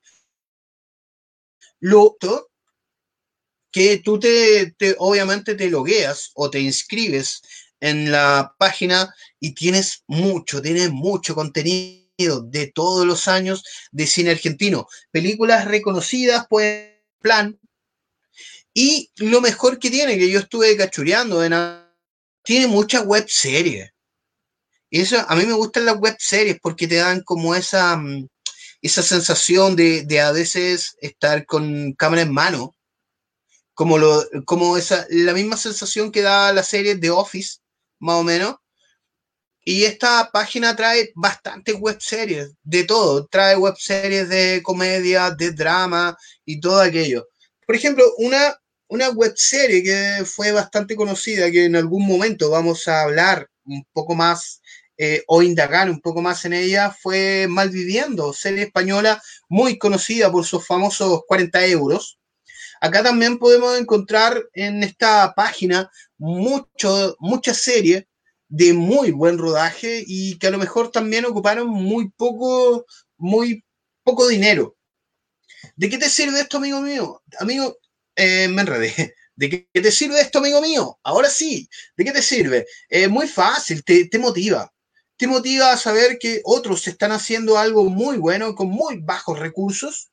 [1.81, 2.17] Lo
[3.71, 7.43] que tú te, te, obviamente te logueas o te inscribes
[7.81, 14.31] en la página y tienes mucho, tienes mucho contenido de todos los años de cine
[14.31, 14.89] argentino.
[15.11, 17.59] Películas reconocidas, pues, plan.
[18.75, 21.41] Y lo mejor que tiene, que yo estuve cachureando,
[22.43, 23.91] tiene muchas web series.
[24.91, 28.27] Eso, a mí me gustan las web series porque te dan como esa, mm,
[28.81, 32.75] esa sensación de, de a veces estar con cámara en mano.
[33.75, 37.59] Como, lo, como esa, la misma sensación que da la serie The Office,
[37.99, 38.57] más o menos.
[39.65, 43.27] Y esta página trae bastantes web series, de todo.
[43.27, 47.29] Trae web series de comedia, de drama y todo aquello.
[47.67, 48.57] Por ejemplo, una,
[48.89, 53.85] una web serie que fue bastante conocida, que en algún momento vamos a hablar un
[53.93, 54.63] poco más
[55.01, 60.45] eh, o indagar un poco más en ella, fue Malviviendo, serie española muy conocida por
[60.45, 62.18] sus famosos 40 euros.
[62.81, 68.05] Acá también podemos encontrar en esta página mucho, muchas series
[68.49, 72.87] de muy buen rodaje y que a lo mejor también ocuparon muy poco,
[73.17, 73.65] muy
[74.03, 74.77] poco dinero.
[75.77, 77.23] ¿De qué te sirve esto, amigo mío?
[77.39, 77.79] Amigo,
[78.17, 79.15] eh, me enredé.
[79.37, 80.99] ¿De qué te sirve esto, amigo mío?
[81.05, 82.67] Ahora sí, ¿de qué te sirve?
[82.89, 84.73] Eh, muy fácil, te, te motiva.
[85.17, 90.11] Te motiva a saber que otros están haciendo algo muy bueno con muy bajos recursos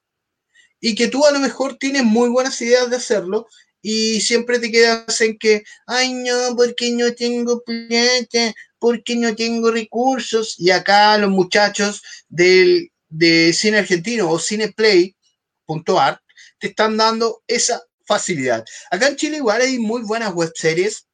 [0.87, 3.47] y que tú a lo mejor tienes muy buenas ideas de hacerlo
[3.81, 9.71] y siempre te quedas en que, ay no, porque no tengo plata, porque no tengo
[9.71, 10.53] recursos.
[10.59, 16.21] Y acá los muchachos del, de cine argentino o cineplay.art
[16.59, 18.63] te están dando esa facilidad.
[18.91, 21.07] Acá en Chile igual hay muy buenas web series.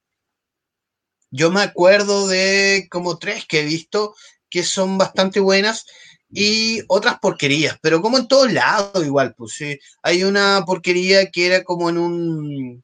[1.29, 4.15] Yo me acuerdo de como tres que he visto
[4.49, 5.85] que son bastante buenas
[6.31, 9.79] y otras porquerías, pero como en todos lados igual, pues sí.
[10.01, 12.83] Hay una porquería que era como en un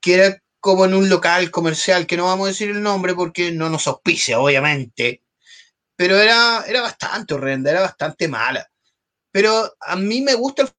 [0.00, 3.52] que era como en un local comercial, que no vamos a decir el nombre porque
[3.52, 5.22] no nos auspicia, obviamente.
[5.96, 8.66] Pero era, era bastante horrenda, era bastante mala.
[9.30, 10.74] Pero a mí me gusta la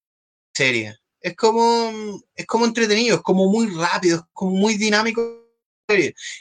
[0.53, 0.97] serie.
[1.21, 1.91] Es como,
[2.35, 5.21] es como entretenido, es como muy rápido, es como muy dinámico.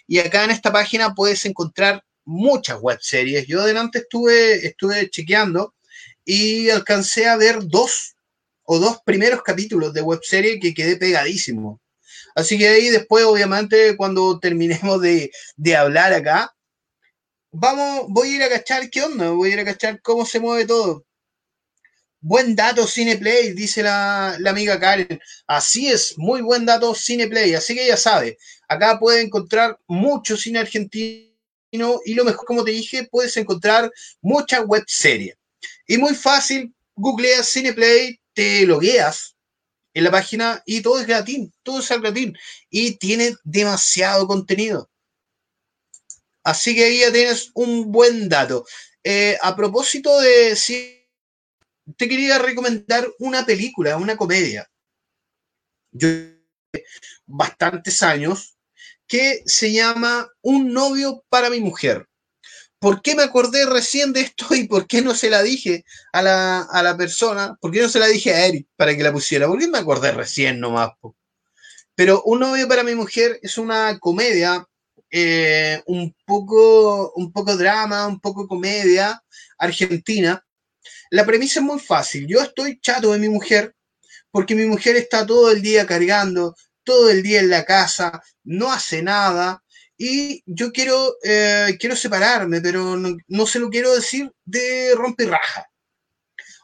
[0.07, 3.47] Y acá en esta página puedes encontrar muchas web series.
[3.47, 5.75] Yo adelante estuve, estuve chequeando
[6.25, 8.15] y alcancé a ver dos
[8.65, 11.81] o dos primeros capítulos de web serie que quedé pegadísimo.
[12.35, 16.55] Así que ahí después, obviamente, cuando terminemos de, de hablar acá,
[17.53, 20.41] vamos, voy a ir a cachar qué onda, voy a ir a cachar cómo se
[20.41, 21.05] mueve todo.
[22.21, 25.21] Buen dato Cineplay, dice la, la, amiga Karen.
[25.47, 27.55] Así es, muy buen dato Cineplay.
[27.55, 31.34] Así que ya sabe, acá puede encontrar mucho cine argentino
[32.05, 35.37] y lo mejor, como te dije, puedes encontrar muchas web series.
[35.87, 39.37] Y muy fácil, googleas Cineplay, te logueas
[39.95, 42.33] en la página y todo es gratis, todo es gratis
[42.71, 44.91] y tiene demasiado contenido.
[46.43, 48.67] Así que ahí ya tienes un buen dato.
[49.03, 51.09] Eh, a propósito de si
[51.97, 54.69] te quería recomendar una película, una comedia.
[55.93, 56.09] Yo
[57.27, 58.54] bastantes años
[59.07, 62.07] que se llama Un novio para mi mujer.
[62.79, 66.23] ¿Por qué me acordé recién de esto y por qué no se la dije a
[66.23, 67.57] la, a la persona?
[67.61, 69.47] ¿Por qué no se la dije a Eric para que la pusiera?
[69.47, 70.91] ¿Por qué me acordé recién nomás?
[71.01, 71.17] Po?
[71.95, 74.67] Pero Un novio para mi mujer es una comedia,
[75.11, 79.23] eh, un, poco, un poco drama, un poco comedia
[79.59, 80.45] argentina.
[81.11, 82.27] La premisa es muy fácil.
[82.27, 83.75] Yo estoy chato de mi mujer
[84.31, 88.73] porque mi mujer está todo el día cargando, todo el día en la casa, no
[88.73, 89.65] hace nada
[89.97, 94.95] y yo quiero, eh, quiero separarme, pero no, se lo quiero decir de
[95.27, 95.71] raja.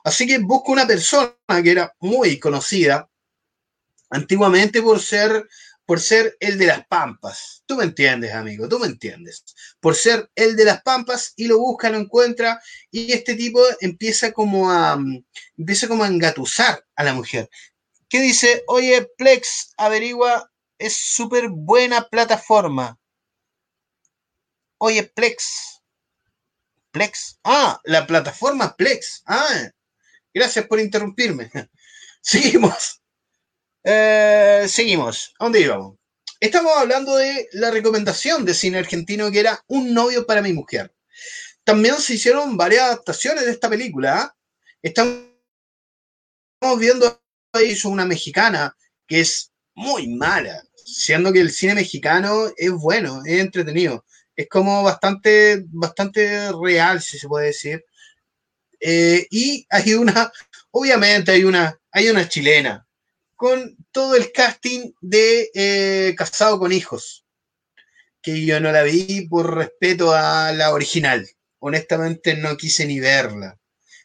[0.05, 3.09] Así que busco una persona que era muy conocida
[4.11, 5.47] antiguamente por ser,
[5.85, 7.63] por ser el de las pampas.
[7.67, 9.45] Tú me entiendes, amigo, tú me entiendes.
[9.79, 12.61] Por ser el de las pampas y lo busca, lo encuentra
[12.91, 14.99] y este tipo empieza como a,
[15.57, 17.49] empieza como a engatusar a la mujer.
[18.11, 18.65] ¿Qué dice?
[18.67, 22.99] Oye, Plex, averigua, es súper buena plataforma.
[24.79, 25.81] Oye, Plex.
[26.91, 27.39] Plex.
[27.45, 29.23] Ah, la plataforma Plex.
[29.27, 29.71] Ah,
[30.35, 31.53] gracias por interrumpirme.
[32.21, 33.01] Seguimos.
[33.85, 35.33] Eh, seguimos.
[35.39, 35.97] ¿A dónde íbamos?
[36.41, 40.93] Estamos hablando de la recomendación de cine argentino que era Un novio para mi mujer.
[41.63, 44.21] También se hicieron varias adaptaciones de esta película.
[44.21, 44.37] ¿ah?
[44.83, 45.21] Estamos
[46.79, 47.20] viendo
[47.59, 48.77] hizo una mexicana
[49.07, 54.05] que es muy mala, siendo que el cine mexicano es bueno, es entretenido,
[54.37, 57.85] es como bastante, bastante real, si se puede decir.
[58.81, 60.33] Eh, y hay una,
[60.71, 62.87] obviamente hay una, hay una chilena,
[63.37, 67.25] con todo el casting de eh, Casado con Hijos,
[68.23, 71.29] que yo no la vi por respeto a la original.
[71.59, 73.59] Honestamente no quise ni verla.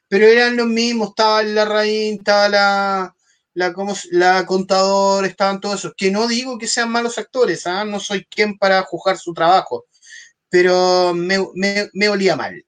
[0.08, 3.14] Pero eran los mismos, estaba la raíz, estaba la,
[3.56, 5.93] la, como, la contador, estaban todos esos.
[5.97, 7.86] Que no digo que sean malos actores, ¿ah?
[7.86, 9.86] no soy quien para juzgar su trabajo,
[10.49, 12.64] pero me, olía mal.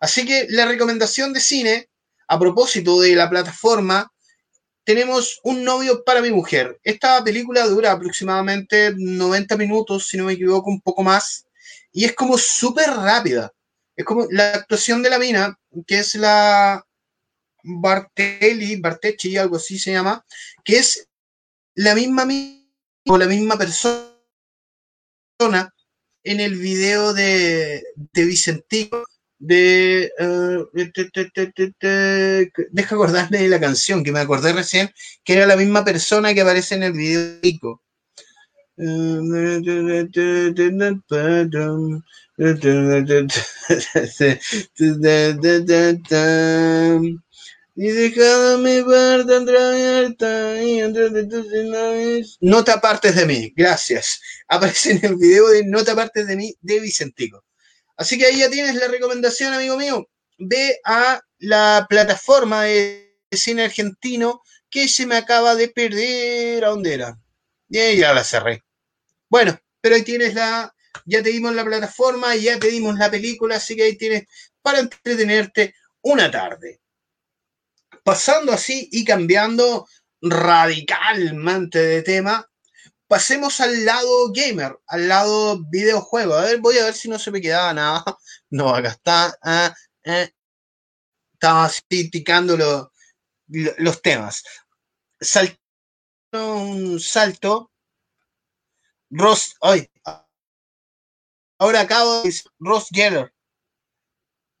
[0.00, 1.88] Así que la recomendación de cine,
[2.26, 4.10] a propósito de la plataforma,
[4.86, 6.78] tenemos Un novio para mi mujer.
[6.82, 11.46] Esta película dura aproximadamente 90 minutos, si no me equivoco, un poco más,
[11.90, 13.50] y es como súper rápida.
[13.96, 16.84] Es como la actuación de la mina, que es la,
[17.64, 20.24] Bartelli, Bartecci, algo así se llama,
[20.64, 21.08] que es
[21.74, 22.28] la misma
[23.06, 24.14] o la misma persona
[26.22, 29.04] en el video de, de Vicentico
[29.38, 30.12] de
[32.70, 34.90] deja acordarme de la canción que me acordé recién
[35.24, 37.80] que era la misma persona que aparece en el video
[47.76, 54.20] y déjame ver abierta y entre tus No te apartes de mí, gracias.
[54.46, 57.44] Aparece en el video de No te apartes de mí de Vicentico.
[57.96, 60.08] Así que ahí ya tienes la recomendación, amigo mío.
[60.38, 66.64] Ve a la plataforma de cine argentino que se me acaba de perder.
[66.64, 67.18] ¿A dónde era?
[67.68, 68.62] Y ya la cerré.
[69.28, 70.72] Bueno, pero ahí tienes la.
[71.06, 74.26] Ya te dimos la plataforma, ya te dimos la película, así que ahí tienes
[74.62, 76.83] para entretenerte una tarde
[78.04, 79.88] pasando así y cambiando
[80.20, 82.48] radicalmente de tema,
[83.08, 86.34] pasemos al lado gamer, al lado videojuego.
[86.34, 88.04] A ver, voy a ver si no se me quedaba nada.
[88.50, 89.36] No, acá está.
[89.42, 89.74] Ah,
[90.04, 90.30] eh.
[91.32, 92.56] Estaba así ticando
[93.48, 94.44] los temas.
[95.20, 95.58] Salto
[96.32, 97.72] un salto.
[99.10, 99.90] Ross, hoy.
[101.58, 103.34] Ahora acabo de Ross Geller.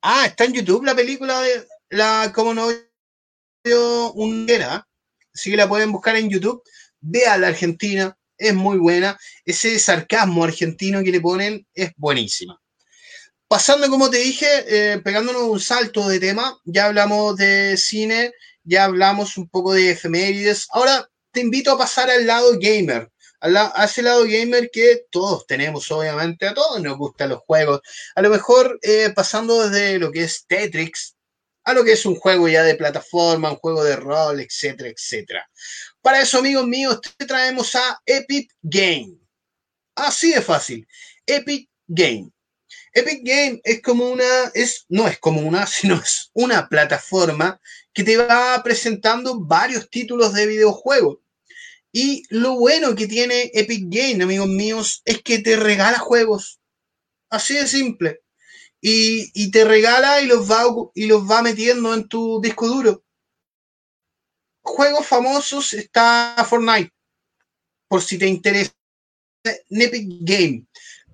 [0.02, 2.66] Ah, está en YouTube la película de la como no
[3.72, 4.86] un era,
[5.34, 6.62] así que la pueden buscar en YouTube.
[7.00, 9.18] Vea la Argentina, es muy buena.
[9.44, 12.60] Ese sarcasmo argentino que le ponen es buenísima.
[13.48, 18.32] Pasando, como te dije, eh, pegándonos un salto de tema, ya hablamos de cine,
[18.64, 20.66] ya hablamos un poco de efemérides.
[20.70, 23.10] Ahora te invito a pasar al lado gamer,
[23.40, 27.80] a ese lado gamer que todos tenemos, obviamente, a todos nos gustan los juegos.
[28.14, 31.13] A lo mejor eh, pasando desde lo que es Tetris,
[31.64, 35.50] a lo que es un juego ya de plataforma, un juego de rol, etcétera, etcétera.
[36.02, 39.18] Para eso, amigos míos, te traemos a Epic Game.
[39.94, 40.86] Así de fácil.
[41.26, 42.30] Epic Game.
[42.92, 47.60] Epic Game es como una, es, no es como una, sino es una plataforma
[47.92, 51.18] que te va presentando varios títulos de videojuegos.
[51.92, 56.60] Y lo bueno que tiene Epic Game, amigos míos, es que te regala juegos.
[57.30, 58.23] Así de simple.
[58.86, 60.64] Y, te regala y los, va,
[60.94, 63.02] y los va metiendo en tu disco duro.
[64.62, 66.90] Juegos famosos está Fortnite,
[67.88, 68.72] por si te interesa.
[69.70, 70.66] Epic Game.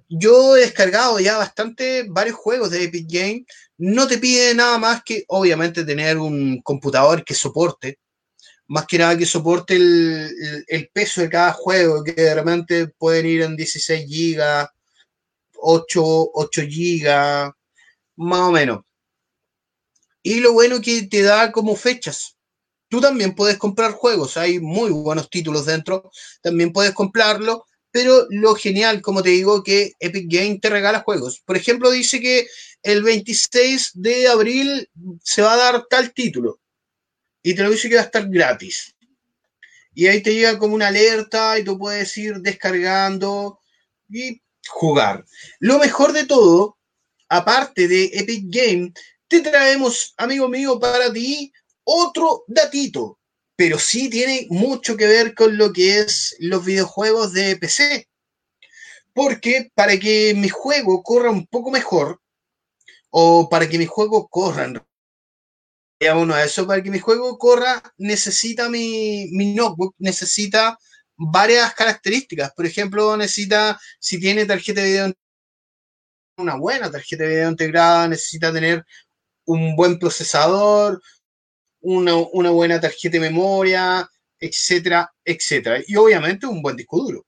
[0.08, 3.44] Yo he descargado ya bastante varios juegos de Epic Game.
[3.78, 7.98] No te pide nada más que, obviamente, tener un computador que soporte.
[8.68, 12.88] Más que nada que soporte el, el- el peso de cada juego, que de repente
[12.88, 14.68] pueden ir en 16 gigas,
[15.58, 16.02] 8,
[16.34, 17.52] 8 gigas,
[18.20, 18.80] más o menos.
[20.22, 22.36] Y lo bueno que te da como fechas.
[22.88, 26.10] Tú también puedes comprar juegos, hay muy buenos títulos dentro,
[26.42, 31.40] también puedes comprarlo, pero lo genial, como te digo, que Epic Game te regala juegos.
[31.44, 32.46] Por ejemplo, dice que
[32.82, 34.90] el 26 de abril
[35.22, 36.60] se va a dar tal título
[37.42, 38.94] y te lo dice que va a estar gratis.
[39.94, 43.60] Y ahí te llega como una alerta y tú puedes ir descargando
[44.08, 45.24] y jugar.
[45.58, 46.79] Lo mejor de todo,
[47.30, 48.92] aparte de Epic Game,
[49.28, 51.52] te traemos, amigo mío, para ti
[51.84, 53.18] otro datito,
[53.56, 58.08] pero sí tiene mucho que ver con lo que es los videojuegos de PC.
[59.14, 62.20] Porque para que mi juego corra un poco mejor,
[63.10, 64.80] o para que mi juego corra en
[66.00, 70.78] eso para que mi juego corra necesita mi, mi notebook, necesita
[71.16, 72.52] varias características.
[72.54, 75.12] Por ejemplo, necesita, si tiene tarjeta de video,
[76.40, 78.84] una buena tarjeta de video integrada, necesita tener
[79.46, 81.00] un buen procesador,
[81.80, 85.80] una, una buena tarjeta de memoria, etcétera, etcétera.
[85.86, 87.26] Y obviamente un buen disco duro.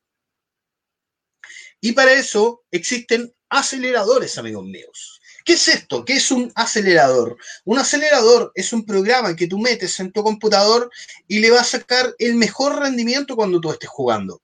[1.80, 5.20] Y para eso existen aceleradores, amigos míos.
[5.44, 6.04] ¿Qué es esto?
[6.04, 7.36] ¿Qué es un acelerador?
[7.64, 10.90] Un acelerador es un programa que tú metes en tu computador
[11.26, 14.40] y le va a sacar el mejor rendimiento cuando tú estés jugando.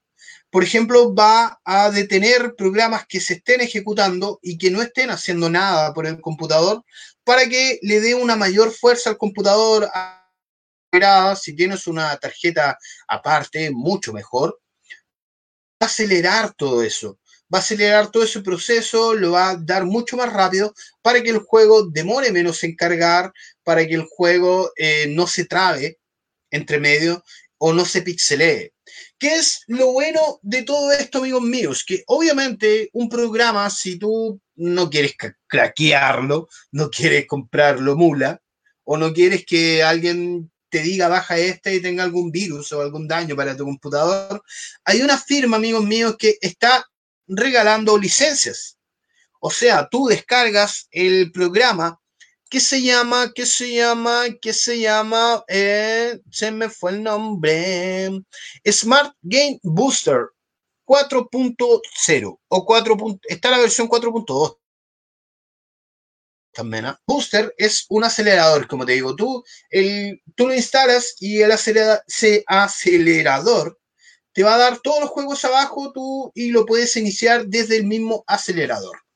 [0.51, 5.51] Por ejemplo, va a detener programas que se estén ejecutando y que no estén haciendo
[5.51, 6.83] nada por el computador
[7.25, 9.91] para que le dé una mayor fuerza al computador.
[11.41, 14.59] Si tienes una tarjeta aparte, mucho mejor.
[15.83, 17.19] Va a acelerar todo eso
[17.53, 21.31] va a acelerar todo ese proceso, lo va a dar mucho más rápido para que
[21.31, 23.33] el juego demore menos en cargar,
[23.63, 25.99] para que el juego eh, no se trabe
[26.51, 27.25] entre medio
[27.59, 28.73] o no se pixelee.
[29.19, 31.85] ¿Qué es lo bueno de todo esto, amigos míos?
[31.87, 35.15] Que obviamente un programa, si tú no quieres
[35.47, 38.41] craquearlo, no quieres comprarlo mula,
[38.85, 43.09] o no quieres que alguien te diga baja este y tenga algún virus o algún
[43.09, 44.43] daño para tu computador,
[44.85, 46.87] hay una firma, amigos míos, que está
[47.27, 48.79] regalando licencias.
[49.41, 52.01] O sea, tú descargas el programa
[52.49, 58.11] que se llama, que se llama, que se llama, eh, se me fue el nombre,
[58.67, 60.29] Smart Game Booster
[60.87, 62.97] 4.0 o 4.
[63.29, 64.59] Está la versión 4.2
[66.53, 66.87] también.
[66.87, 66.95] ¿eh?
[67.07, 72.03] Booster es un acelerador, como te digo, tú, el, tú lo instalas y el acelera,
[72.47, 73.79] acelerador
[74.33, 77.87] te va a dar todos los juegos abajo tú y lo puedes iniciar desde el
[77.87, 79.08] mismo acelerador.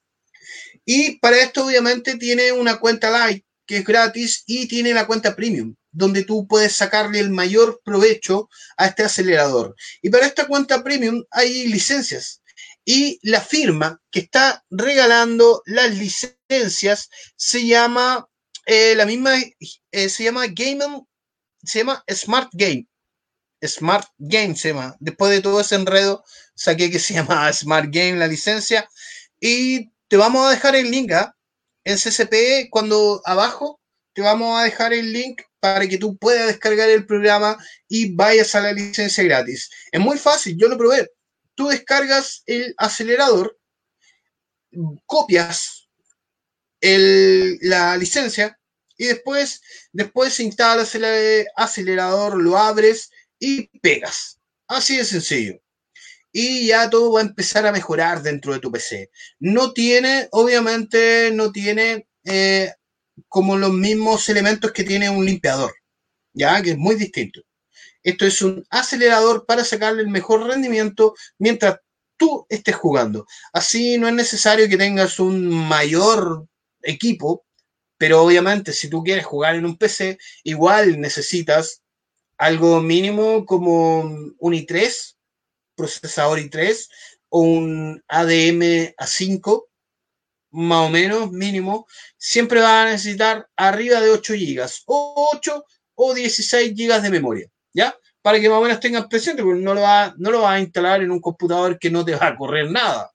[0.85, 5.37] Y para esto obviamente tiene una cuenta light que es gratis y tiene la cuenta
[5.37, 9.76] premium donde tú puedes sacarle el mayor provecho a este acelerador.
[10.01, 12.43] Y para esta cuenta premium hay licencias.
[12.85, 18.26] Y la firma que está regalando las licencias se llama,
[18.66, 19.37] eh, la misma,
[19.93, 21.05] eh, se llama Game,
[21.62, 22.89] se llama Smart Game.
[23.64, 24.97] Smart Game se llama.
[24.99, 26.24] Después de todo ese enredo,
[26.57, 28.89] saqué que se llama Smart Game la licencia.
[29.41, 31.26] Y te vamos a dejar el link ¿eh?
[31.84, 33.80] en CCP cuando abajo
[34.12, 37.56] te vamos a dejar el link para que tú puedas descargar el programa
[37.88, 39.70] y vayas a la licencia gratis.
[39.90, 41.10] Es muy fácil, yo lo probé.
[41.54, 43.58] Tú descargas el acelerador,
[45.06, 45.88] copias
[46.82, 48.60] el, la licencia
[48.98, 54.38] y después, después instalas el acelerador, lo abres y pegas.
[54.68, 55.58] Así de sencillo.
[56.33, 59.11] Y ya todo va a empezar a mejorar dentro de tu PC.
[59.39, 62.72] No tiene, obviamente, no tiene eh,
[63.28, 65.72] como los mismos elementos que tiene un limpiador,
[66.33, 67.43] ya que es muy distinto.
[68.03, 71.78] Esto es un acelerador para sacarle el mejor rendimiento mientras
[72.16, 73.26] tú estés jugando.
[73.53, 76.47] Así no es necesario que tengas un mayor
[76.83, 77.45] equipo,
[77.97, 81.83] pero obviamente si tú quieres jugar en un PC, igual necesitas
[82.37, 85.16] algo mínimo como un i3,
[85.74, 86.88] procesador i3,
[87.28, 89.66] o un ADM A5,
[90.52, 95.64] más o menos mínimo, siempre va a necesitar arriba de 8 GB, o 8
[95.94, 97.96] o 16 GB de memoria, ¿ya?
[98.20, 100.60] Para que más o menos tengan presente, porque no lo, va, no lo vas a
[100.60, 103.10] instalar en un computador que no te va a correr nada,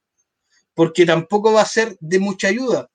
[0.74, 2.90] porque tampoco va a ser de mucha ayuda.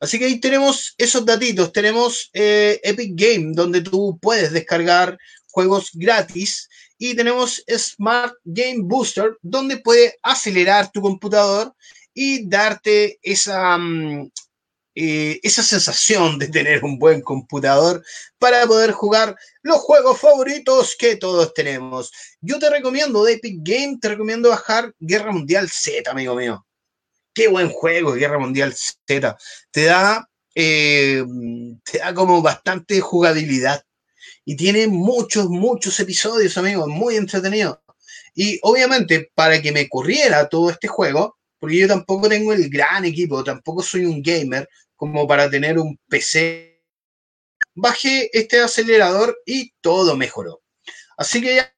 [0.00, 1.72] Así que ahí tenemos esos datitos.
[1.72, 5.18] Tenemos eh, Epic Game, donde tú puedes descargar
[5.56, 6.68] juegos gratis.
[6.98, 11.72] Y tenemos Smart Game Booster, donde puede acelerar tu computador
[12.12, 14.30] y darte esa, mm,
[14.94, 18.02] eh, esa sensación de tener un buen computador
[18.38, 22.12] para poder jugar los juegos favoritos que todos tenemos.
[22.42, 26.66] Yo te recomiendo de Epic Game, te recomiendo bajar Guerra Mundial Z, amigo mío.
[27.34, 29.36] Qué buen juego, Guerra Mundial Z.
[29.70, 31.24] Te da, eh,
[31.84, 33.85] te da como bastante jugabilidad.
[34.48, 37.82] Y tiene muchos, muchos episodios, amigos, muy entretenido.
[38.32, 43.04] Y obviamente, para que me corriera todo este juego, porque yo tampoco tengo el gran
[43.04, 46.80] equipo, tampoco soy un gamer como para tener un PC.
[47.74, 50.62] Bajé este acelerador y todo mejoró.
[51.16, 51.72] Así que ya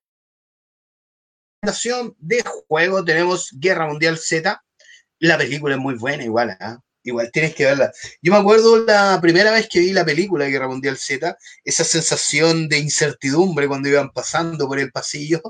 [2.19, 4.62] de juego tenemos Guerra Mundial Z.
[5.21, 6.77] La película es muy buena igual, ¿eh?
[7.03, 7.93] Igual tienes que verla.
[8.21, 11.85] Yo me acuerdo la primera vez que vi la película de Guerra Mundial Z, esa
[11.85, 15.41] sensación de incertidumbre cuando iban pasando por el pasillo.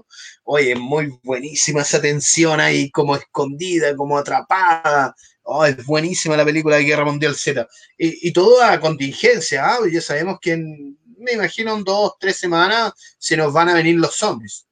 [0.45, 5.15] Oye, muy buenísima esa tensión ahí, como escondida, como atrapada.
[5.43, 7.67] Oh, es buenísima la película de Guerra Mundial Z.
[7.97, 9.79] Y, y todo a contingencia, ¿ah?
[9.91, 13.97] ya sabemos que en, me imagino en dos, tres semanas se nos van a venir
[13.97, 14.67] los zombies.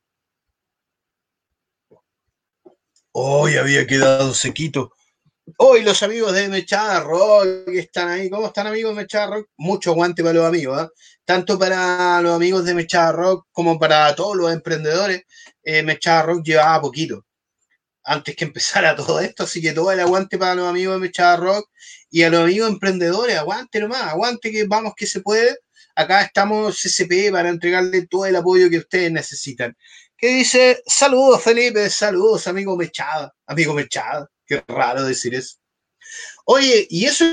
[3.12, 4.92] Hoy había quedado sequito.
[5.58, 8.28] Hoy los amigos de Mechada Rock están ahí.
[8.28, 9.48] ¿Cómo están amigos de Mechada Rock?
[9.56, 10.88] Mucho aguante para los amigos, ¿eh?
[11.24, 15.22] tanto para los amigos de Mechada Rock como para todos los emprendedores.
[15.62, 17.24] Eh, Mechada Rock llevaba poquito
[18.04, 21.36] antes que empezara todo esto, así que todo el aguante para los amigos de Mechada
[21.36, 21.70] Rock
[22.10, 25.58] y a los amigos emprendedores, aguante nomás, aguante que vamos que se puede.
[25.94, 29.76] Acá estamos CCP para entregarle todo el apoyo que ustedes necesitan.
[30.16, 30.82] ¿Qué dice?
[30.86, 34.28] Saludos, Felipe, saludos, amigo Mechada, amigo Mechada.
[34.46, 35.58] Qué raro decir eso.
[36.44, 37.24] Oye, y eso.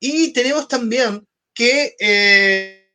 [0.00, 2.92] Y tenemos también que eh,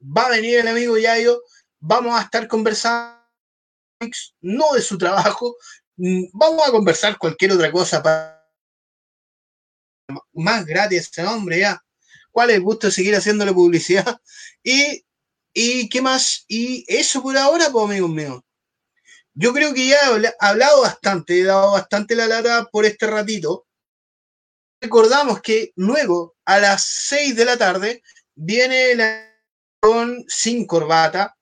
[0.00, 1.42] va a venir el amigo Yayo.
[1.78, 3.20] Vamos a estar conversando,
[4.40, 5.56] no de su trabajo,
[5.96, 8.40] mm, vamos a conversar cualquier otra cosa para
[10.32, 11.82] más gratis ese hombre ya.
[12.30, 14.20] ¿Cuál es el gusto de seguir haciéndole publicidad?
[14.64, 15.04] Y,
[15.52, 18.42] y qué más, y eso por ahora, pues amigos míos
[19.34, 23.66] yo creo que ya he hablado bastante, he dado bastante la lata por este ratito.
[24.80, 28.02] Recordamos que luego, a las 6 de la tarde,
[28.34, 29.32] viene la
[29.80, 31.36] con sin corbata.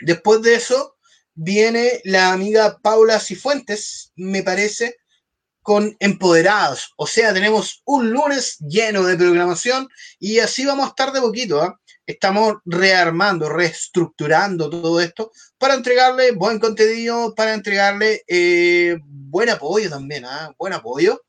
[0.00, 0.96] Después de eso,
[1.34, 4.96] viene la amiga Paula Cifuentes, me parece,
[5.60, 6.94] con Empoderados.
[6.96, 11.62] O sea, tenemos un lunes lleno de programación y así vamos a estar de poquito.
[11.62, 11.70] ¿eh?
[12.06, 20.24] Estamos rearmando, reestructurando todo esto para entregarle buen contenido, para entregarle eh, buen apoyo también,
[20.24, 20.54] ¿ah?
[20.58, 21.22] buen apoyo,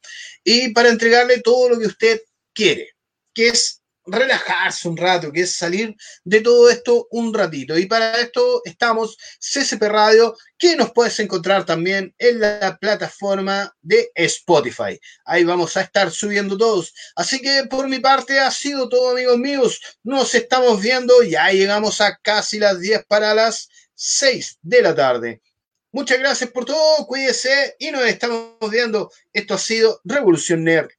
[0.43, 2.21] y para entregarle todo lo que usted
[2.53, 2.91] quiere,
[3.34, 7.78] que es relajarse un rato, que es salir de todo esto un ratito.
[7.78, 14.12] Y para esto estamos CCP Radio, que nos puedes encontrar también en la plataforma de
[14.16, 14.99] Spotify.
[15.26, 16.93] Ahí vamos a estar subiendo todos.
[17.16, 19.82] Así que por mi parte ha sido todo, amigos míos.
[20.03, 25.41] Nos estamos viendo, ya llegamos a casi las 10 para las 6 de la tarde.
[25.91, 29.12] Muchas gracias por todo, cuídese y nos estamos viendo.
[29.34, 30.89] Esto ha sido Revolución Nerd.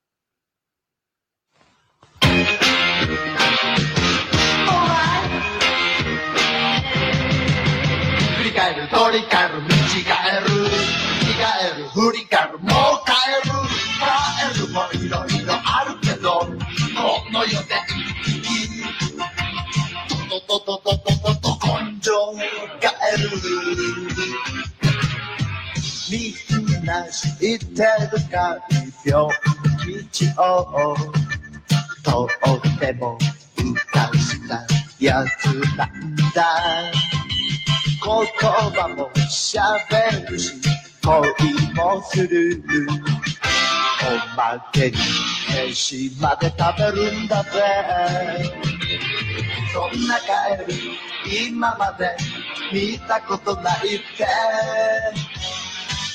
[9.08, 10.50] 返る取り返る見違える。
[10.52, 12.70] 見える振り返るもう
[13.06, 13.12] 帰
[13.48, 13.54] る。
[13.98, 16.46] 帰るもいろいろあるけどこ
[17.32, 17.66] の世で
[18.24, 18.72] 生き
[20.28, 22.10] ととととととと根性
[22.80, 22.86] 帰
[23.22, 23.30] る
[26.10, 26.14] み
[26.80, 27.64] んな知ってる
[28.30, 30.96] か一票道を
[32.04, 33.18] 通っても
[33.56, 34.66] 浮かした
[35.00, 35.44] やつ
[35.76, 37.17] なんだ
[38.00, 40.54] 葉も喋るし
[41.04, 42.62] 恋もする
[44.00, 44.96] おまけに
[45.70, 47.50] 飯まで食べるんだぜ
[49.72, 50.74] そんなカエル
[51.50, 52.16] 今まで
[52.72, 54.26] 見たことないって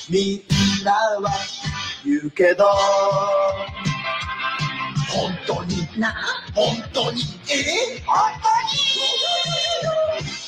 [0.09, 1.31] みんなは
[2.05, 2.65] 言うけど
[5.09, 6.15] 本当にな
[6.55, 8.47] 本当にえ本当
[9.57, 9.62] に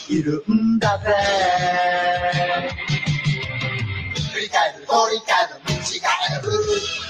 [0.08, 1.06] いるんだぜ
[4.34, 6.48] 振り返る振り返る見違える。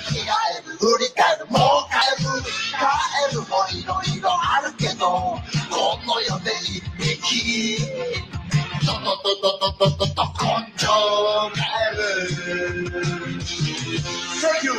[0.08, 1.60] 着替える振り返るもう
[1.92, 2.26] 帰る。
[2.76, 7.78] 帰るもいろいろあるけどこの世で一匹
[8.86, 10.88] トトトトトトト根性
[11.54, 11.60] 帰
[11.98, 12.00] る
[14.42, 14.72] Thank you!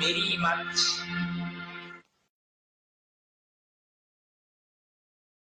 [0.00, 1.09] メリーマッチ